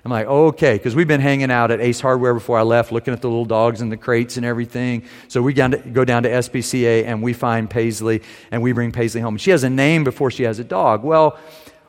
I'm 0.03 0.11
like, 0.11 0.25
okay, 0.25 0.73
because 0.73 0.95
we've 0.95 1.07
been 1.07 1.21
hanging 1.21 1.51
out 1.51 1.69
at 1.69 1.79
Ace 1.79 2.01
Hardware 2.01 2.33
before 2.33 2.57
I 2.57 2.63
left, 2.63 2.91
looking 2.91 3.13
at 3.13 3.21
the 3.21 3.29
little 3.29 3.45
dogs 3.45 3.81
and 3.81 3.91
the 3.91 3.97
crates 3.97 4.37
and 4.37 4.43
everything. 4.43 5.03
So 5.27 5.43
we 5.43 5.53
go 5.53 5.69
down 6.05 6.23
to 6.23 6.29
SPCA 6.29 7.05
and 7.05 7.21
we 7.21 7.33
find 7.33 7.69
Paisley 7.69 8.23
and 8.49 8.63
we 8.63 8.71
bring 8.71 8.91
Paisley 8.91 9.21
home. 9.21 9.37
She 9.37 9.51
has 9.51 9.63
a 9.63 9.69
name 9.69 10.03
before 10.03 10.31
she 10.31 10.41
has 10.41 10.57
a 10.57 10.63
dog. 10.63 11.03
Well, 11.03 11.37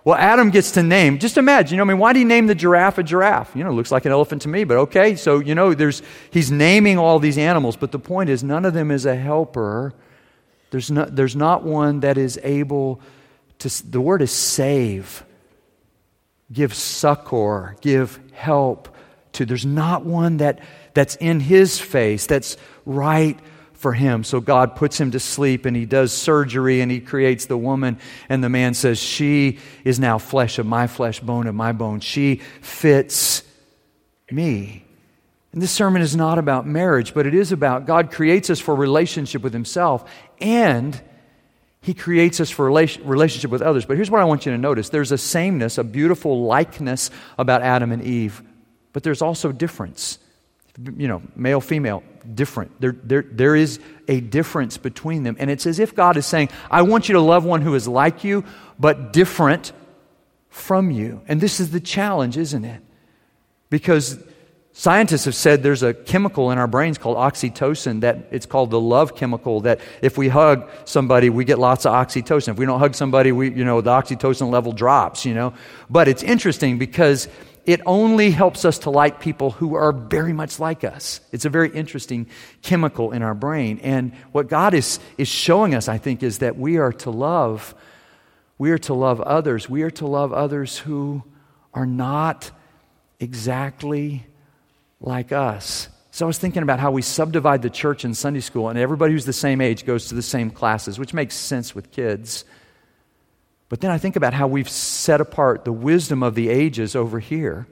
well, 0.05 0.17
Adam 0.17 0.51
gets 0.51 0.73
to 0.73 0.83
name. 0.83 1.19
Just 1.19 1.39
imagine, 1.39 1.75
you 1.75 1.77
know, 1.77 1.85
I 1.85 1.95
mean, 1.95 1.99
why 1.99 2.13
did 2.13 2.21
he 2.21 2.25
name 2.25 2.49
the 2.49 2.57
giraffe 2.57 2.99
a 2.99 3.03
giraffe? 3.05 3.55
You 3.55 3.63
know, 3.63 3.73
looks 3.73 3.93
like 3.93 4.05
an 4.05 4.13
elephant 4.13 4.43
to 4.43 4.49
me, 4.49 4.65
but 4.65 4.77
okay. 4.79 5.15
So, 5.15 5.39
you 5.39 5.55
know, 5.55 5.75
there's 5.75 6.03
he's 6.31 6.51
naming 6.51 6.99
all 6.99 7.21
these 7.21 7.39
animals, 7.39 7.77
but 7.77 7.93
the 7.93 8.01
point 8.01 8.29
is 8.29 8.43
none 8.43 8.65
of 8.65 8.75
them 8.75 8.91
is 8.91 9.07
a 9.07 9.15
helper. 9.15 9.95
There's 10.71 10.91
not, 10.91 11.15
there's 11.15 11.37
not 11.37 11.63
one 11.63 12.01
that 12.01 12.19
is 12.19 12.41
able 12.43 13.01
to, 13.61 13.91
the 13.91 14.01
word 14.01 14.23
is 14.23 14.33
save, 14.33 15.25
give 16.51 16.75
succor, 16.75 17.77
give 17.81 18.19
help 18.33 18.89
to. 19.33 19.45
There's 19.45 19.67
not 19.67 20.05
one 20.05 20.39
that, 20.39 20.61
that's 20.95 21.15
in 21.17 21.39
his 21.39 21.79
face, 21.79 22.27
that's 22.27 22.57
right 22.85 23.39
for 23.83 23.93
him. 23.93 24.23
So 24.23 24.41
God 24.41 24.77
puts 24.77 24.99
him 24.99 25.11
to 25.11 25.21
sleep 25.21 25.67
and 25.67 25.77
he 25.77 25.85
does 25.85 26.13
surgery 26.13 26.81
and 26.81 26.91
he 26.91 27.01
creates 27.01 27.47
the 27.47 27.59
woman. 27.59 27.99
And 28.29 28.43
the 28.43 28.49
man 28.49 28.75
says, 28.75 28.99
She 28.99 29.59
is 29.85 29.99
now 29.99 30.19
flesh 30.19 30.59
of 30.59 30.67
my 30.67 30.87
flesh, 30.87 31.19
bone 31.19 31.49
of 31.49 31.55
my 31.57 31.73
bone. 31.73 31.99
She 31.99 32.37
fits 32.61 33.43
me. 34.31 34.85
And 35.53 35.61
this 35.61 35.73
sermon 35.73 36.01
is 36.01 36.17
not 36.17 36.39
about 36.39 36.67
marriage, 36.67 37.13
but 37.13 37.27
it 37.27 37.35
is 37.35 37.51
about 37.51 37.85
God 37.85 38.13
creates 38.13 38.49
us 38.49 38.61
for 38.61 38.75
relationship 38.75 39.43
with 39.43 39.53
himself 39.53 40.09
and 40.41 40.99
he 41.83 41.93
creates 41.93 42.41
us 42.41 42.49
for 42.49 42.65
relationship 42.65 43.51
with 43.51 43.61
others. 43.61 43.85
But 43.85 43.97
here's 43.97 44.11
what 44.11 44.21
I 44.21 44.25
want 44.25 44.47
you 44.47 44.53
to 44.53 44.59
notice 44.59 44.91
there's 44.91 45.11
a 45.11 45.19
sameness, 45.19 45.77
a 45.77 45.85
beautiful 45.85 46.45
likeness 46.45 47.11
about 47.37 47.63
Adam 47.63 47.91
and 47.91 48.03
Eve, 48.03 48.41
but 48.93 49.03
there's 49.03 49.21
also 49.21 49.51
difference 49.51 50.19
you 50.79 51.09
know, 51.09 51.23
male, 51.37 51.61
female, 51.61 52.03
different. 52.35 52.81
There, 52.81 52.97
there, 53.03 53.23
there 53.23 53.55
is 53.55 53.79
a 54.09 54.21
difference 54.21 54.79
between 54.79 55.23
them. 55.23 55.37
And 55.39 55.51
it's 55.51 55.67
as 55.67 55.79
if 55.79 55.95
God 55.95 56.17
is 56.17 56.27
saying, 56.27 56.49
I 56.71 56.83
want 56.83 57.09
you 57.09 57.15
to 57.15 57.21
love 57.21 57.45
one 57.45 57.63
who 57.63 57.75
is 57.75 57.87
like 57.87 58.25
you, 58.25 58.45
but 58.79 59.13
different 59.13 59.73
from 60.49 60.91
you. 60.91 61.23
And 61.29 61.41
this 61.41 61.61
is 61.61 61.71
the 61.71 61.81
challenge, 61.81 62.37
isn't 62.37 62.65
it? 62.65 62.83
Because 63.71 64.23
scientists 64.73 65.27
have 65.27 65.35
said 65.35 65.63
there's 65.63 65.83
a 65.83 65.93
chemical 65.93 66.51
in 66.51 66.59
our 66.59 66.67
brains 66.67 66.97
called 66.97 67.17
oxytocin 67.19 68.01
that 68.01 68.29
it's 68.31 68.47
called 68.47 68.71
the 68.71 68.81
love 68.81 69.15
chemical 69.15 69.61
that 69.61 69.79
if 70.01 70.17
we 70.17 70.29
hug 70.29 70.69
somebody 70.87 71.29
we 71.29 71.45
get 71.45 71.59
lots 71.59 71.85
of 71.85 71.93
oxytocin 71.93 72.49
if 72.49 72.57
we 72.57 72.65
don't 72.65 72.79
hug 72.79 72.95
somebody 72.95 73.33
we 73.33 73.51
you 73.51 73.67
know 73.67 73.83
the 73.83 73.91
oxytocin 73.91 74.51
level 74.51 74.73
drops 74.73 75.27
you 75.27 75.35
know 75.35 75.53
but 75.91 76.09
it's 76.09 76.23
interesting 76.23 76.79
because 76.79 77.29
it 77.65 77.81
only 77.87 78.31
helps 78.31 78.65
us 78.65 78.81
to 78.81 78.91
like 78.91 79.21
people 79.21 79.51
who 79.51 79.75
are 79.75 79.93
very 79.93 80.33
much 80.33 80.59
like 80.59 80.83
us. 80.83 81.21
It's 81.31 81.45
a 81.45 81.51
very 81.51 81.71
interesting 81.71 82.27
chemical 82.63 83.13
in 83.13 83.23
our 83.23 83.35
brain. 83.35 83.79
And 83.83 84.15
what 84.33 84.49
God 84.49 84.75
is, 84.75 84.99
is 85.17 85.29
showing 85.29 85.75
us, 85.75 85.89
I 85.89 85.99
think, 85.99 86.23
is 86.23 86.39
that 86.39 86.59
we 86.59 86.79
are 86.79 86.93
to 86.93 87.11
love. 87.11 87.75
We 88.59 88.73
are 88.73 88.79
to 88.79 88.95
love 88.95 89.21
others. 89.21 89.69
We 89.69 89.83
are 89.83 89.91
to 89.93 90.07
love 90.07 90.33
others 90.33 90.79
who 90.79 91.23
are 91.73 91.87
not 91.87 92.51
exactly 93.21 94.27
like 95.01 95.33
us. 95.33 95.89
So 96.11 96.27
I 96.27 96.29
was 96.29 96.39
thinking 96.39 96.63
about 96.63 96.79
how 96.79 96.91
we 96.91 97.01
subdivide 97.01 97.63
the 97.63 97.71
church 97.71 98.05
in 98.05 98.13
Sunday 98.13 98.41
school, 98.41 98.69
and 98.69 98.79
everybody 98.79 99.15
who's 99.15 99.25
the 99.25 99.33
same 99.33 99.61
age 99.61 99.87
goes 99.87 100.09
to 100.09 100.15
the 100.15 100.23
same 100.23 100.51
classes, 100.51 100.99
which 100.99 101.15
makes 101.15 101.35
sense 101.35 101.75
with 101.75 101.91
kids. 101.91 102.45
But 103.73 103.81
then 103.81 103.91
I 103.91 103.97
think 103.97 104.17
about 104.17 104.35
how 104.35 104.49
we've 104.49 104.69
set 104.69 105.23
apart 105.23 105.65
the 105.65 105.73
wisdom 105.73 106.23
of 106.23 106.35
the 106.35 106.51
ages 106.51 106.95
over 106.95 107.21
here 107.21 107.67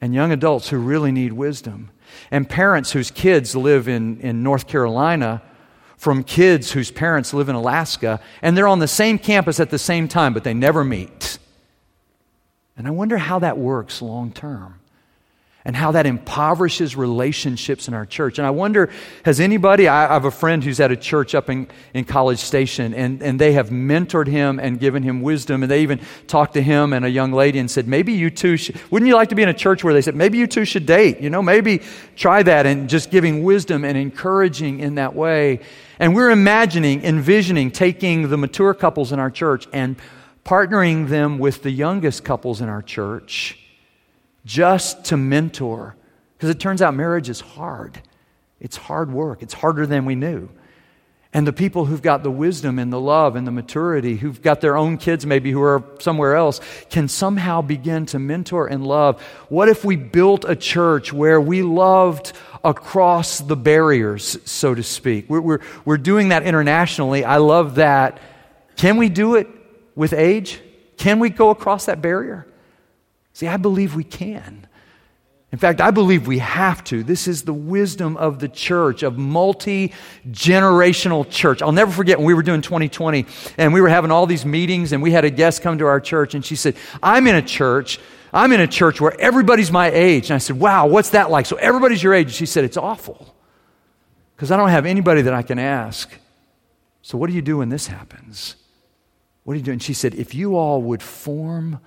and 0.00 0.14
young 0.14 0.30
adults 0.30 0.68
who 0.68 0.78
really 0.78 1.10
need 1.10 1.32
wisdom, 1.32 1.90
and 2.30 2.48
parents 2.48 2.92
whose 2.92 3.10
kids 3.10 3.56
live 3.56 3.88
in, 3.88 4.20
in 4.20 4.44
North 4.44 4.68
Carolina 4.68 5.42
from 5.96 6.22
kids 6.22 6.70
whose 6.70 6.92
parents 6.92 7.34
live 7.34 7.48
in 7.48 7.56
Alaska, 7.56 8.20
and 8.42 8.56
they're 8.56 8.68
on 8.68 8.78
the 8.78 8.86
same 8.86 9.18
campus 9.18 9.58
at 9.58 9.70
the 9.70 9.78
same 9.78 10.06
time, 10.06 10.32
but 10.32 10.44
they 10.44 10.54
never 10.54 10.84
meet. 10.84 11.40
And 12.76 12.86
I 12.86 12.90
wonder 12.92 13.18
how 13.18 13.40
that 13.40 13.58
works 13.58 14.00
long 14.00 14.30
term 14.30 14.79
and 15.64 15.76
how 15.76 15.92
that 15.92 16.06
impoverishes 16.06 16.96
relationships 16.96 17.86
in 17.86 17.92
our 17.92 18.06
church. 18.06 18.38
And 18.38 18.46
I 18.46 18.50
wonder, 18.50 18.90
has 19.24 19.40
anybody, 19.40 19.88
I 19.88 20.12
have 20.12 20.24
a 20.24 20.30
friend 20.30 20.64
who's 20.64 20.80
at 20.80 20.90
a 20.90 20.96
church 20.96 21.34
up 21.34 21.50
in, 21.50 21.68
in 21.92 22.04
College 22.04 22.38
Station, 22.38 22.94
and, 22.94 23.22
and 23.22 23.38
they 23.38 23.52
have 23.52 23.68
mentored 23.68 24.26
him 24.26 24.58
and 24.58 24.80
given 24.80 25.02
him 25.02 25.20
wisdom, 25.20 25.62
and 25.62 25.70
they 25.70 25.82
even 25.82 26.00
talked 26.26 26.54
to 26.54 26.62
him 26.62 26.94
and 26.94 27.04
a 27.04 27.10
young 27.10 27.32
lady 27.32 27.58
and 27.58 27.70
said, 27.70 27.86
maybe 27.86 28.14
you 28.14 28.30
two 28.30 28.56
should, 28.56 28.80
wouldn't 28.90 29.06
you 29.06 29.14
like 29.14 29.28
to 29.28 29.34
be 29.34 29.42
in 29.42 29.50
a 29.50 29.54
church 29.54 29.84
where 29.84 29.92
they 29.92 30.02
said, 30.02 30.14
maybe 30.14 30.38
you 30.38 30.46
two 30.46 30.64
should 30.64 30.86
date? 30.86 31.20
You 31.20 31.28
know, 31.28 31.42
maybe 31.42 31.82
try 32.16 32.42
that 32.42 32.64
and 32.64 32.88
just 32.88 33.10
giving 33.10 33.44
wisdom 33.44 33.84
and 33.84 33.98
encouraging 33.98 34.80
in 34.80 34.94
that 34.94 35.14
way. 35.14 35.60
And 35.98 36.14
we're 36.14 36.30
imagining, 36.30 37.04
envisioning 37.04 37.70
taking 37.70 38.30
the 38.30 38.38
mature 38.38 38.72
couples 38.72 39.12
in 39.12 39.18
our 39.18 39.30
church 39.30 39.68
and 39.74 39.96
partnering 40.42 41.08
them 41.08 41.38
with 41.38 41.62
the 41.62 41.70
youngest 41.70 42.24
couples 42.24 42.62
in 42.62 42.70
our 42.70 42.80
church 42.80 43.58
just 44.44 45.06
to 45.06 45.16
mentor. 45.16 45.96
Because 46.36 46.50
it 46.50 46.60
turns 46.60 46.82
out 46.82 46.94
marriage 46.94 47.28
is 47.28 47.40
hard. 47.40 48.00
It's 48.60 48.76
hard 48.76 49.12
work, 49.12 49.42
it's 49.42 49.54
harder 49.54 49.86
than 49.86 50.04
we 50.04 50.14
knew. 50.14 50.50
And 51.32 51.46
the 51.46 51.52
people 51.52 51.84
who've 51.84 52.02
got 52.02 52.24
the 52.24 52.30
wisdom 52.30 52.80
and 52.80 52.92
the 52.92 52.98
love 52.98 53.36
and 53.36 53.46
the 53.46 53.52
maturity, 53.52 54.16
who've 54.16 54.42
got 54.42 54.60
their 54.60 54.76
own 54.76 54.98
kids 54.98 55.24
maybe 55.24 55.52
who 55.52 55.62
are 55.62 55.84
somewhere 56.00 56.34
else, 56.34 56.60
can 56.90 57.06
somehow 57.06 57.62
begin 57.62 58.06
to 58.06 58.18
mentor 58.18 58.66
and 58.66 58.84
love. 58.84 59.22
What 59.48 59.68
if 59.68 59.84
we 59.84 59.94
built 59.94 60.44
a 60.48 60.56
church 60.56 61.12
where 61.12 61.40
we 61.40 61.62
loved 61.62 62.32
across 62.64 63.38
the 63.38 63.54
barriers, 63.54 64.38
so 64.44 64.74
to 64.74 64.82
speak? 64.82 65.30
We're, 65.30 65.40
we're, 65.40 65.60
we're 65.84 65.98
doing 65.98 66.30
that 66.30 66.42
internationally. 66.42 67.24
I 67.24 67.36
love 67.36 67.76
that. 67.76 68.18
Can 68.76 68.96
we 68.96 69.08
do 69.08 69.36
it 69.36 69.46
with 69.94 70.12
age? 70.12 70.60
Can 70.96 71.20
we 71.20 71.30
go 71.30 71.50
across 71.50 71.86
that 71.86 72.02
barrier? 72.02 72.44
See, 73.32 73.46
I 73.46 73.56
believe 73.56 73.94
we 73.94 74.04
can. 74.04 74.66
In 75.52 75.58
fact, 75.58 75.80
I 75.80 75.90
believe 75.90 76.28
we 76.28 76.38
have 76.38 76.84
to. 76.84 77.02
This 77.02 77.26
is 77.26 77.42
the 77.42 77.52
wisdom 77.52 78.16
of 78.16 78.38
the 78.38 78.48
church, 78.48 79.02
of 79.02 79.18
multi 79.18 79.92
generational 80.28 81.28
church. 81.28 81.60
I'll 81.60 81.72
never 81.72 81.90
forget 81.90 82.18
when 82.18 82.26
we 82.26 82.34
were 82.34 82.42
doing 82.42 82.62
2020 82.62 83.26
and 83.58 83.74
we 83.74 83.80
were 83.80 83.88
having 83.88 84.12
all 84.12 84.26
these 84.26 84.44
meetings 84.44 84.92
and 84.92 85.02
we 85.02 85.10
had 85.10 85.24
a 85.24 85.30
guest 85.30 85.62
come 85.62 85.78
to 85.78 85.86
our 85.86 86.00
church 86.00 86.34
and 86.34 86.44
she 86.44 86.54
said, 86.54 86.76
I'm 87.02 87.26
in 87.26 87.34
a 87.34 87.42
church. 87.42 87.98
I'm 88.32 88.52
in 88.52 88.60
a 88.60 88.68
church 88.68 89.00
where 89.00 89.18
everybody's 89.20 89.72
my 89.72 89.90
age. 89.90 90.30
And 90.30 90.36
I 90.36 90.38
said, 90.38 90.58
Wow, 90.60 90.86
what's 90.86 91.10
that 91.10 91.32
like? 91.32 91.46
So 91.46 91.56
everybody's 91.56 92.00
your 92.00 92.14
age. 92.14 92.26
And 92.26 92.34
she 92.34 92.46
said, 92.46 92.62
It's 92.62 92.76
awful 92.76 93.34
because 94.36 94.52
I 94.52 94.56
don't 94.56 94.68
have 94.68 94.86
anybody 94.86 95.22
that 95.22 95.34
I 95.34 95.42
can 95.42 95.58
ask. 95.58 96.12
So 97.02 97.18
what 97.18 97.28
do 97.28 97.34
you 97.34 97.42
do 97.42 97.58
when 97.58 97.70
this 97.70 97.88
happens? 97.88 98.54
What 99.42 99.54
do 99.54 99.58
you 99.58 99.64
do? 99.64 99.72
And 99.72 99.82
she 99.82 99.94
said, 99.94 100.14
If 100.14 100.32
you 100.32 100.56
all 100.56 100.80
would 100.80 101.02
form 101.02 101.80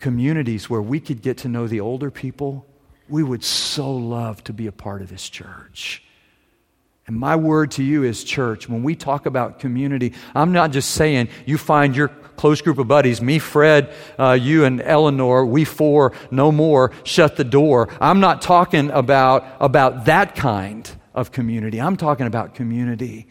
communities 0.00 0.68
where 0.68 0.82
we 0.82 1.00
could 1.00 1.22
get 1.22 1.38
to 1.38 1.48
know 1.48 1.66
the 1.66 1.80
older 1.80 2.10
people, 2.10 2.66
we 3.08 3.22
would 3.22 3.44
so 3.44 3.92
love 3.92 4.42
to 4.44 4.52
be 4.52 4.66
a 4.66 4.72
part 4.72 5.02
of 5.02 5.08
this 5.08 5.28
church. 5.28 6.02
And 7.06 7.16
my 7.16 7.36
word 7.36 7.70
to 7.72 7.84
you 7.84 8.02
is, 8.02 8.24
church, 8.24 8.68
when 8.68 8.82
we 8.82 8.96
talk 8.96 9.26
about 9.26 9.60
community, 9.60 10.12
I'm 10.34 10.52
not 10.52 10.72
just 10.72 10.90
saying 10.90 11.28
you 11.44 11.56
find 11.56 11.94
your 11.94 12.08
close 12.08 12.60
group 12.60 12.78
of 12.78 12.88
buddies, 12.88 13.22
me, 13.22 13.38
Fred, 13.38 13.94
uh, 14.18 14.32
you, 14.32 14.64
and 14.64 14.82
Eleanor, 14.82 15.46
we 15.46 15.64
four, 15.64 16.12
no 16.30 16.50
more, 16.50 16.92
shut 17.04 17.36
the 17.36 17.44
door. 17.44 17.88
I'm 18.00 18.20
not 18.20 18.42
talking 18.42 18.90
about, 18.90 19.46
about 19.60 20.06
that 20.06 20.34
kind 20.34 20.90
of 21.14 21.30
community. 21.30 21.80
I'm 21.80 21.96
talking 21.96 22.26
about 22.26 22.54
community 22.54 23.28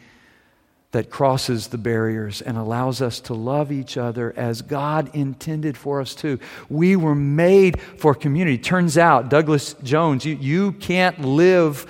that 0.96 1.10
crosses 1.10 1.68
the 1.68 1.78
barriers 1.78 2.42
and 2.42 2.58
allows 2.58 3.02
us 3.02 3.20
to 3.20 3.34
love 3.34 3.70
each 3.70 3.98
other 3.98 4.34
as 4.38 4.62
God 4.62 5.14
intended 5.14 5.76
for 5.76 6.00
us 6.00 6.16
to. 6.16 6.40
We 6.70 6.96
were 6.96 7.14
made 7.14 7.82
for 7.82 8.16
community. 8.16 8.58
Turns 8.58 8.98
out, 8.98 9.28
Douglas 9.28 9.76
Jones, 9.84 10.24
you, 10.24 10.36
you 10.36 10.72
can't 10.72 11.20
live 11.20 11.86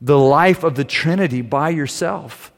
the 0.00 0.16
life 0.16 0.64
of 0.64 0.74
the 0.74 0.84
Trinity 0.84 1.42
by 1.42 1.68
yourself. 1.68 2.50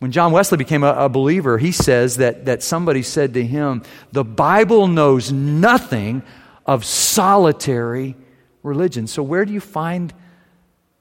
When 0.00 0.12
John 0.12 0.32
Wesley 0.32 0.58
became 0.58 0.84
a, 0.84 0.92
a, 0.92 1.08
believer, 1.08 1.56
he 1.56 1.72
says 1.72 2.18
that, 2.18 2.44
that 2.44 2.62
somebody 2.62 3.02
said 3.02 3.32
to 3.32 3.42
him, 3.42 3.84
The 4.12 4.24
Bible 4.24 4.86
knows 4.86 5.32
nothing 5.32 6.24
of 6.66 6.84
solitary 6.84 8.16
religion. 8.62 9.06
So, 9.06 9.22
where 9.22 9.46
do 9.46 9.54
you 9.54 9.60
find 9.60 10.12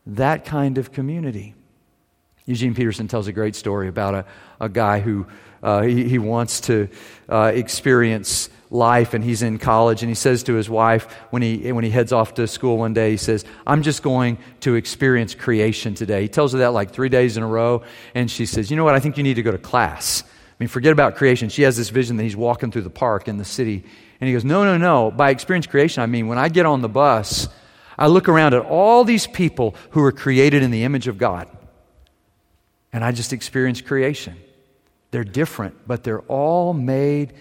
that 0.05 0.45
kind 0.45 0.77
of 0.77 0.93
community? 0.93 1.53
Eugene 2.51 2.75
Peterson 2.75 3.07
tells 3.07 3.27
a 3.27 3.31
great 3.31 3.55
story 3.55 3.87
about 3.87 4.13
a, 4.13 4.25
a 4.59 4.67
guy 4.67 4.99
who 4.99 5.25
uh, 5.63 5.83
he, 5.83 6.03
he, 6.03 6.17
wants 6.17 6.59
to 6.59 6.89
uh, 7.29 7.49
experience 7.55 8.49
life 8.69 9.13
and 9.13 9.23
he's 9.23 9.41
in 9.41 9.57
college 9.57 10.03
and 10.03 10.09
he 10.09 10.15
says 10.15 10.43
to 10.43 10.55
his 10.55 10.69
wife 10.69 11.09
when 11.29 11.41
he, 11.41 11.71
when 11.71 11.85
he 11.85 11.89
heads 11.89 12.11
off 12.11 12.33
to 12.33 12.45
school 12.47 12.77
one 12.77 12.93
day, 12.93 13.11
he 13.11 13.15
says, 13.15 13.45
I'm 13.65 13.83
just 13.83 14.03
going 14.03 14.37
to 14.59 14.75
experience 14.75 15.33
creation 15.33 15.95
today. 15.95 16.23
He 16.23 16.27
tells 16.27 16.51
her 16.51 16.59
that 16.59 16.73
like 16.73 16.91
three 16.91 17.07
days 17.07 17.37
in 17.37 17.43
a 17.43 17.47
row 17.47 17.83
and 18.13 18.29
she 18.29 18.45
says, 18.45 18.69
You 18.69 18.75
know 18.75 18.83
what? 18.83 18.95
I 18.95 18.99
think 18.99 19.15
you 19.15 19.23
need 19.23 19.35
to 19.35 19.43
go 19.43 19.51
to 19.51 19.57
class. 19.57 20.23
I 20.23 20.27
mean, 20.59 20.67
forget 20.67 20.91
about 20.91 21.15
creation. 21.15 21.47
She 21.47 21.61
has 21.61 21.77
this 21.77 21.89
vision 21.89 22.17
that 22.17 22.23
he's 22.23 22.35
walking 22.35 22.69
through 22.69 22.81
the 22.81 22.89
park 22.89 23.29
in 23.29 23.37
the 23.37 23.45
city. 23.45 23.81
And 24.19 24.27
he 24.27 24.33
goes, 24.33 24.43
No, 24.43 24.65
no, 24.65 24.77
no. 24.77 25.09
By 25.09 25.29
experience 25.29 25.67
creation, 25.67 26.03
I 26.03 26.05
mean, 26.05 26.27
when 26.27 26.37
I 26.37 26.49
get 26.49 26.65
on 26.65 26.81
the 26.81 26.89
bus, 26.89 27.47
I 27.97 28.07
look 28.07 28.27
around 28.27 28.55
at 28.55 28.65
all 28.65 29.05
these 29.05 29.25
people 29.25 29.73
who 29.91 30.03
are 30.03 30.11
created 30.11 30.63
in 30.63 30.71
the 30.71 30.83
image 30.83 31.07
of 31.07 31.17
God. 31.17 31.47
And 32.93 33.03
I 33.03 33.11
just 33.11 33.33
experience 33.33 33.81
creation. 33.81 34.37
They're 35.11 35.23
different, 35.23 35.87
but 35.87 36.03
they're 36.03 36.21
all 36.21 36.73
made 36.73 37.33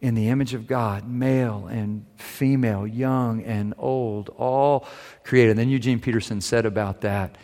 in 0.00 0.14
the 0.14 0.28
image 0.28 0.54
of 0.54 0.66
God, 0.66 1.06
male 1.08 1.66
and 1.66 2.06
female, 2.16 2.86
young 2.86 3.42
and 3.42 3.74
old, 3.76 4.30
all 4.30 4.86
created. 5.24 5.50
And 5.50 5.58
then 5.58 5.68
Eugene 5.68 6.00
Peterson 6.00 6.40
said 6.40 6.64
about 6.64 7.02
that 7.02 7.36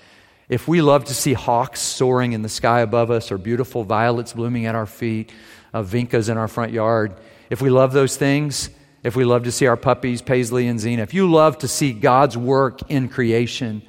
if 0.48 0.68
we 0.68 0.80
love 0.80 1.06
to 1.06 1.14
see 1.14 1.32
hawks 1.32 1.80
soaring 1.80 2.32
in 2.32 2.42
the 2.42 2.48
sky 2.48 2.80
above 2.80 3.10
us 3.10 3.32
or 3.32 3.38
beautiful 3.38 3.82
violets 3.82 4.32
blooming 4.32 4.66
at 4.66 4.74
our 4.76 4.86
feet, 4.86 5.32
uh, 5.74 5.82
vincas 5.82 6.28
in 6.28 6.38
our 6.38 6.46
front 6.46 6.72
yard, 6.72 7.16
if 7.50 7.60
we 7.60 7.68
love 7.68 7.92
those 7.92 8.16
things, 8.16 8.70
if 9.02 9.16
we 9.16 9.24
love 9.24 9.44
to 9.44 9.52
see 9.52 9.66
our 9.66 9.76
puppies, 9.76 10.22
Paisley 10.22 10.68
and 10.68 10.78
Zena, 10.78 11.02
if 11.02 11.14
you 11.14 11.30
love 11.30 11.58
to 11.58 11.68
see 11.68 11.92
God's 11.92 12.36
work 12.36 12.80
in 12.88 13.08
creation, 13.08 13.82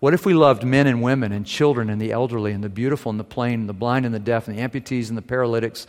what 0.00 0.14
if 0.14 0.24
we 0.24 0.34
loved 0.34 0.64
men 0.64 0.86
and 0.86 1.02
women 1.02 1.32
and 1.32 1.44
children 1.44 1.90
and 1.90 2.00
the 2.00 2.12
elderly 2.12 2.52
and 2.52 2.62
the 2.62 2.68
beautiful 2.68 3.10
and 3.10 3.18
the 3.18 3.24
plain 3.24 3.60
and 3.60 3.68
the 3.68 3.72
blind 3.72 4.06
and 4.06 4.14
the 4.14 4.20
deaf 4.20 4.48
and 4.48 4.56
the 4.56 4.62
amputees 4.62 5.08
and 5.08 5.18
the 5.18 5.22
paralytics 5.22 5.86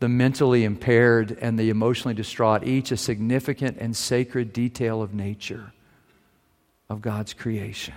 the 0.00 0.08
mentally 0.08 0.64
impaired, 0.64 1.38
and 1.40 1.58
the 1.58 1.70
emotionally 1.70 2.14
distraught, 2.14 2.64
each 2.64 2.90
a 2.90 2.96
significant 2.96 3.78
and 3.78 3.96
sacred 3.96 4.52
detail 4.52 5.00
of 5.00 5.14
nature, 5.14 5.72
of 6.88 7.00
God's 7.00 7.32
creation. 7.32 7.94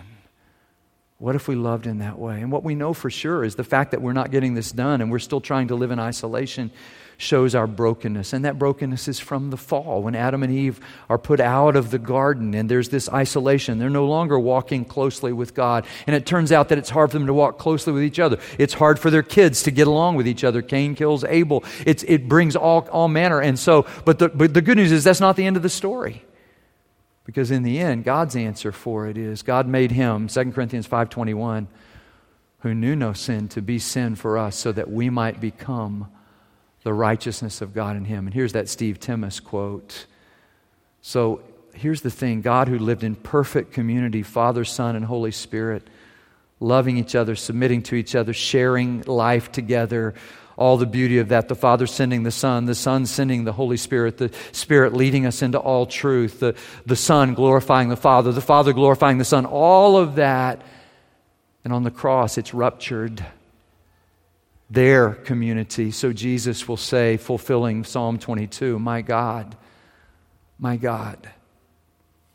What 1.18 1.36
if 1.36 1.48
we 1.48 1.56
loved 1.56 1.88
in 1.88 1.98
that 2.00 2.20
way? 2.20 2.42
And 2.42 2.52
what 2.52 2.64
we 2.64 2.76
know 2.76 2.94
for 2.94 3.10
sure 3.10 3.44
is 3.44 3.56
the 3.56 3.64
fact 3.64 3.92
that 3.92 4.02
we're 4.02 4.14
not 4.14 4.32
getting 4.32 4.54
this 4.54 4.72
done 4.72 5.02
and 5.02 5.12
we're 5.12 5.20
still 5.20 5.42
trying 5.42 5.70
to 5.70 5.76
live 5.76 5.92
in 5.92 6.00
isolation 6.00 6.72
shows 7.18 7.56
our 7.56 7.66
brokenness. 7.66 8.32
And 8.32 8.46
that 8.46 8.60
brokenness 8.60 9.08
is 9.08 9.20
from 9.20 9.50
the 9.50 9.58
fall, 9.58 10.04
when 10.04 10.16
Adam 10.16 10.44
and 10.44 10.54
Eve 10.54 10.80
are 11.10 11.18
put 11.18 11.40
out 11.40 11.76
of 11.76 11.90
the 11.90 11.98
garden 11.98 12.54
and 12.54 12.70
there's 12.70 12.90
this 12.90 13.10
isolation. 13.10 13.80
They're 13.80 13.90
no 13.90 14.06
longer 14.06 14.40
walking 14.40 14.86
closely 14.86 15.34
with 15.34 15.56
God. 15.56 15.86
And 16.06 16.16
it 16.16 16.26
turns 16.26 16.52
out 16.52 16.70
that 16.70 16.78
it's 16.78 16.92
hard 16.92 17.12
for 17.12 17.18
them 17.18 17.28
to 17.28 17.34
walk 17.34 17.58
closely 17.58 17.92
with 17.92 18.04
each 18.04 18.20
other. 18.20 18.38
It's 18.60 18.76
hard 18.76 19.00
for 19.00 19.10
their 19.10 19.24
kids 19.24 19.64
to 19.64 19.72
get 19.72 19.88
along 19.88 20.16
with 20.16 20.28
each 20.28 20.44
other. 20.44 20.62
Cain 20.62 20.94
kills 20.94 21.24
Abel. 21.24 21.64
It's, 21.86 22.04
it 22.04 22.30
brings 22.30 22.56
all, 22.56 22.88
all 22.92 23.08
manner. 23.08 23.42
And 23.42 23.58
so, 23.58 23.88
but 24.06 24.20
the, 24.20 24.30
but 24.30 24.54
the 24.54 24.62
good 24.62 24.78
news 24.78 24.92
is 24.92 25.04
that's 25.04 25.20
not 25.20 25.36
the 25.36 25.46
end 25.46 25.58
of 25.58 25.64
the 25.64 25.70
story. 25.70 26.24
Because 27.26 27.52
in 27.52 27.64
the 27.64 27.80
end, 27.80 28.06
God's 28.06 28.36
answer 28.36 28.72
for 28.72 29.08
it 29.08 29.18
is 29.18 29.42
God 29.42 29.68
made 29.68 29.92
him, 29.92 30.28
2 30.28 30.52
Corinthians 30.52 30.88
5.21, 30.88 31.68
who 32.60 32.74
knew 32.74 32.96
no 32.96 33.12
sin 33.12 33.50
to 33.50 33.62
be 33.62 33.80
sin 33.80 34.16
for 34.16 34.38
us 34.38 34.56
so 34.56 34.72
that 34.72 34.90
we 34.90 35.10
might 35.10 35.42
become 35.42 36.10
the 36.88 36.94
righteousness 36.94 37.60
of 37.60 37.74
God 37.74 37.98
in 37.98 38.06
him. 38.06 38.28
And 38.28 38.34
here's 38.34 38.54
that 38.54 38.70
Steve 38.70 38.98
Timmis 38.98 39.44
quote. 39.44 40.06
So 41.02 41.42
here's 41.74 42.00
the 42.00 42.10
thing 42.10 42.40
God, 42.40 42.70
who 42.70 42.80
lived 42.80 43.04
in 43.04 43.14
perfect 43.14 43.74
community, 43.74 44.24
Father, 44.24 44.64
Son, 44.64 44.96
and 44.96 45.04
Holy 45.04 45.32
Spirit, 45.32 45.86
loving 46.62 46.96
each 46.96 47.14
other, 47.14 47.36
submitting 47.36 47.82
to 47.84 47.96
each 47.96 48.16
other, 48.16 48.32
sharing 48.32 49.02
life 49.02 49.52
together. 49.52 50.14
All 50.56 50.78
the 50.78 50.86
beauty 50.86 51.18
of 51.18 51.28
that. 51.28 51.50
The 51.50 51.56
Father 51.56 51.88
sending 51.88 52.24
the 52.24 52.32
Son, 52.32 52.64
the 52.64 52.74
Son 52.74 53.06
sending 53.06 53.44
the 53.44 53.52
Holy 53.52 53.76
Spirit, 53.76 54.18
the 54.18 54.32
Spirit 54.54 54.94
leading 54.94 55.26
us 55.26 55.42
into 55.42 55.60
all 55.60 55.88
truth, 55.88 56.40
the, 56.40 56.56
the 56.86 56.96
Son 56.96 57.34
glorifying 57.34 57.90
the 57.90 57.98
Father, 57.98 58.32
the 58.32 58.40
Father 58.40 58.72
glorifying 58.72 59.18
the 59.18 59.26
Son, 59.26 59.46
all 59.46 59.98
of 59.98 60.16
that. 60.16 60.62
And 61.66 61.74
on 61.74 61.84
the 61.84 61.92
cross, 61.92 62.38
it's 62.38 62.54
ruptured 62.54 63.26
their 64.70 65.14
community. 65.14 65.92
So 65.92 66.12
Jesus 66.12 66.68
will 66.68 66.78
say, 66.78 67.18
fulfilling 67.18 67.84
Psalm 67.84 68.20
22, 68.20 68.80
My 68.80 69.02
God, 69.02 69.56
my 70.60 70.76
God, 70.76 71.30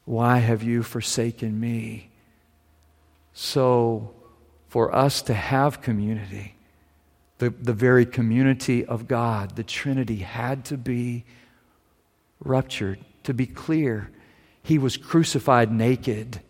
why 0.05 0.39
have 0.39 0.63
you 0.63 0.83
forsaken 0.83 1.59
me? 1.59 2.11
So, 3.35 4.15
for 4.69 4.95
us 4.95 5.23
to 5.23 5.35
have 5.35 5.83
community, 5.83 6.55
the, 7.39 7.51
the 7.51 7.73
very 7.73 8.07
community 8.07 8.85
of 8.85 9.09
God, 9.09 9.57
the 9.57 9.63
Trinity, 9.63 10.17
had 10.17 10.65
to 10.67 10.77
be 10.77 11.25
ruptured. 12.41 12.99
To 13.25 13.35
be 13.35 13.47
clear, 13.47 14.11
he 14.63 14.79
was 14.79 14.97
crucified 14.97 15.71
naked 15.71 16.41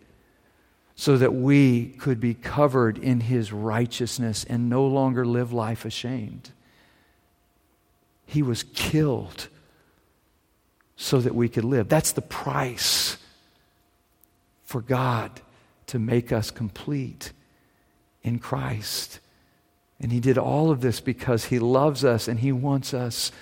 so 1.03 1.17
that 1.17 1.33
we 1.33 1.87
could 1.99 2.21
be 2.21 2.33
covered 2.33 2.97
in 2.97 3.19
his 3.19 3.51
righteousness 3.51 4.45
and 4.45 4.69
no 4.69 4.87
longer 4.87 5.25
live 5.25 5.51
life 5.51 5.83
ashamed. 5.83 6.49
He 8.25 8.41
was 8.41 8.63
killed 8.73 9.49
so 10.95 11.19
that 11.19 11.35
we 11.35 11.49
could 11.49 11.65
live. 11.65 11.89
That's 11.89 12.13
the 12.13 12.21
price 12.21 13.17
for 14.63 14.79
God 14.79 15.41
to 15.87 15.99
make 15.99 16.31
us 16.31 16.51
complete 16.51 17.33
in 18.21 18.39
Christ. 18.39 19.19
And 19.99 20.09
he 20.09 20.21
did 20.21 20.37
all 20.37 20.71
of 20.71 20.79
this 20.79 21.01
because 21.01 21.43
he 21.43 21.59
loves 21.59 22.05
us 22.05 22.29
and 22.29 22.39
he 22.39 22.53
wants 22.53 22.93
us 22.93 23.33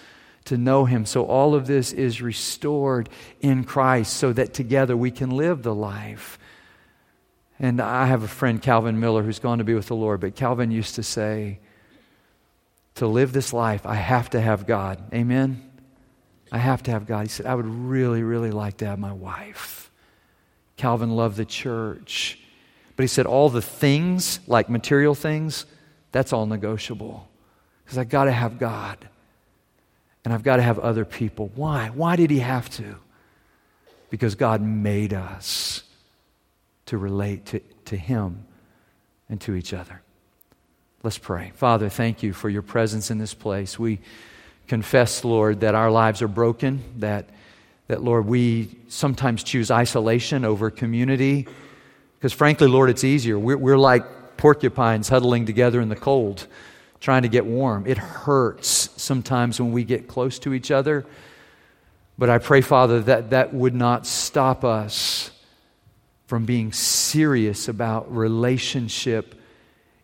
to 0.45 0.57
know 0.57 0.85
him. 0.85 1.05
So 1.05 1.25
all 1.25 1.53
of 1.53 1.67
this 1.67 1.93
is 1.93 2.23
restored 2.23 3.07
in 3.39 3.65
Christ 3.65 4.13
so 4.13 4.33
that 4.33 4.55
together 4.55 4.97
we 4.97 5.11
can 5.11 5.29
live 5.29 5.61
the 5.61 5.75
life 5.75 6.39
and 7.61 7.79
I 7.79 8.07
have 8.07 8.23
a 8.23 8.27
friend, 8.27 8.59
Calvin 8.59 8.99
Miller, 8.99 9.21
who's 9.21 9.37
gone 9.37 9.59
to 9.59 9.63
be 9.63 9.75
with 9.75 9.85
the 9.85 9.95
Lord, 9.95 10.19
but 10.19 10.35
Calvin 10.35 10.71
used 10.71 10.95
to 10.95 11.03
say, 11.03 11.59
To 12.95 13.05
live 13.05 13.33
this 13.33 13.53
life, 13.53 13.85
I 13.85 13.93
have 13.93 14.31
to 14.31 14.41
have 14.41 14.65
God. 14.65 14.99
Amen? 15.13 15.71
I 16.51 16.57
have 16.57 16.81
to 16.83 16.91
have 16.91 17.05
God. 17.05 17.21
He 17.21 17.27
said, 17.29 17.45
I 17.45 17.53
would 17.53 17.67
really, 17.67 18.23
really 18.23 18.49
like 18.49 18.77
to 18.77 18.87
have 18.87 18.97
my 18.97 19.13
wife. 19.13 19.91
Calvin 20.75 21.11
loved 21.11 21.37
the 21.37 21.45
church. 21.45 22.39
But 22.95 23.03
he 23.03 23.07
said, 23.07 23.27
All 23.27 23.49
the 23.49 23.61
things, 23.61 24.39
like 24.47 24.67
material 24.67 25.13
things, 25.13 25.67
that's 26.11 26.33
all 26.33 26.47
negotiable. 26.47 27.29
Because 27.85 27.99
I've 27.99 28.09
got 28.09 28.23
to 28.23 28.31
have 28.31 28.57
God. 28.57 28.97
And 30.25 30.33
I've 30.33 30.43
got 30.43 30.55
to 30.55 30.63
have 30.63 30.79
other 30.79 31.05
people. 31.05 31.51
Why? 31.53 31.89
Why 31.93 32.15
did 32.15 32.31
he 32.31 32.39
have 32.39 32.71
to? 32.71 32.95
Because 34.09 34.33
God 34.33 34.63
made 34.63 35.13
us 35.13 35.83
to 36.91 36.97
relate 36.97 37.45
to, 37.45 37.61
to 37.85 37.95
Him 37.95 38.43
and 39.29 39.39
to 39.39 39.55
each 39.55 39.71
other. 39.71 40.01
Let's 41.03 41.17
pray. 41.17 41.53
Father, 41.55 41.87
thank 41.87 42.21
you 42.21 42.33
for 42.33 42.49
your 42.49 42.63
presence 42.63 43.09
in 43.09 43.17
this 43.17 43.33
place. 43.33 43.79
We 43.79 44.01
confess, 44.67 45.23
Lord, 45.23 45.61
that 45.61 45.73
our 45.73 45.89
lives 45.89 46.21
are 46.21 46.27
broken, 46.27 46.83
that, 46.97 47.29
that 47.87 48.03
Lord, 48.03 48.25
we 48.25 48.75
sometimes 48.89 49.41
choose 49.41 49.71
isolation 49.71 50.43
over 50.43 50.69
community. 50.69 51.47
Because 52.17 52.33
frankly, 52.33 52.67
Lord, 52.67 52.89
it's 52.89 53.05
easier. 53.05 53.39
We're, 53.39 53.57
we're 53.57 53.77
like 53.77 54.35
porcupines 54.35 55.07
huddling 55.07 55.45
together 55.45 55.79
in 55.79 55.87
the 55.87 55.95
cold, 55.95 56.45
trying 56.99 57.21
to 57.21 57.29
get 57.29 57.45
warm. 57.45 57.87
It 57.87 57.97
hurts 57.97 58.89
sometimes 59.01 59.61
when 59.61 59.71
we 59.71 59.85
get 59.85 60.09
close 60.09 60.39
to 60.39 60.53
each 60.53 60.71
other. 60.71 61.05
But 62.17 62.29
I 62.29 62.39
pray, 62.39 62.59
Father, 62.59 62.99
that 63.03 63.29
that 63.29 63.53
would 63.53 63.75
not 63.75 64.05
stop 64.05 64.65
us 64.65 65.31
from 66.31 66.45
being 66.45 66.71
serious 66.71 67.67
about 67.67 68.15
relationship 68.15 69.35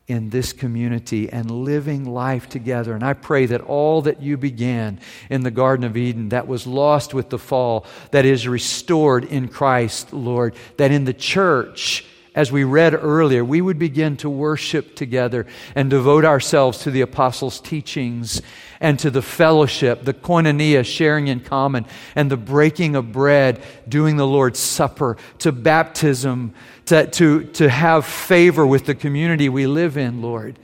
in 0.09 0.29
this 0.29 0.51
community 0.51 1.29
and 1.31 1.49
living 1.49 2.03
life 2.03 2.49
together. 2.49 2.93
And 2.93 3.01
I 3.01 3.13
pray 3.13 3.45
that 3.45 3.61
all 3.61 4.01
that 4.01 4.21
you 4.21 4.35
began 4.35 4.99
in 5.29 5.43
the 5.43 5.51
Garden 5.51 5.85
of 5.85 5.95
Eden, 5.95 6.27
that 6.27 6.45
was 6.45 6.67
lost 6.67 7.13
with 7.13 7.29
the 7.29 7.39
fall, 7.39 7.85
that 8.11 8.25
is 8.25 8.45
restored 8.45 9.23
in 9.23 9.47
Christ, 9.47 10.11
Lord, 10.11 10.53
that 10.75 10.91
in 10.91 11.05
the 11.05 11.13
church, 11.13 12.05
as 12.37 12.51
we 12.51 12.63
read 12.63 12.93
earlier, 12.93 13.43
we 13.43 13.59
would 13.59 13.79
begin 13.79 14.15
to 14.15 14.29
worship 14.29 14.95
together 14.95 15.47
and 15.73 15.89
devote 15.89 16.23
ourselves 16.23 16.77
to 16.77 16.91
the 16.91 17.01
apostles' 17.01 17.59
teachings 17.59 18.43
and 18.79 18.99
to 18.99 19.09
the 19.09 19.23
fellowship, 19.23 20.03
the 20.03 20.13
koinonia, 20.13 20.85
sharing 20.85 21.29
in 21.29 21.39
common, 21.39 21.83
and 22.15 22.29
the 22.29 22.37
breaking 22.37 22.95
of 22.95 23.11
bread, 23.11 23.59
doing 23.89 24.17
the 24.17 24.27
Lord's 24.27 24.59
Supper, 24.59 25.17
to 25.39 25.51
baptism, 25.51 26.53
to, 26.85 27.07
to, 27.07 27.45
to 27.45 27.67
have 27.67 28.05
favor 28.05 28.67
with 28.67 28.85
the 28.85 28.93
community 28.93 29.49
we 29.49 29.65
live 29.65 29.97
in, 29.97 30.21
Lord, 30.21 30.59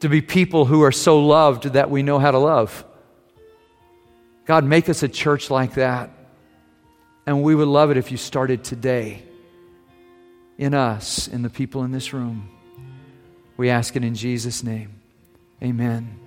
to 0.00 0.08
be 0.08 0.22
people 0.22 0.64
who 0.64 0.80
are 0.80 0.92
so 0.92 1.20
loved 1.20 1.64
that 1.74 1.90
we 1.90 2.02
know 2.02 2.18
how 2.18 2.30
to 2.30 2.38
love. 2.38 2.86
God, 4.46 4.64
make 4.64 4.88
us 4.88 5.02
a 5.02 5.08
church 5.08 5.50
like 5.50 5.74
that. 5.74 6.08
And 7.26 7.42
we 7.42 7.54
would 7.54 7.68
love 7.68 7.90
it 7.90 7.98
if 7.98 8.10
you 8.10 8.16
started 8.16 8.64
today 8.64 9.25
in 10.58 10.74
us, 10.74 11.28
in 11.28 11.42
the 11.42 11.50
people 11.50 11.84
in 11.84 11.92
this 11.92 12.12
room. 12.12 12.48
We 13.56 13.70
ask 13.70 13.96
it 13.96 14.04
in 14.04 14.14
Jesus' 14.14 14.62
name. 14.62 15.00
Amen. 15.62 16.20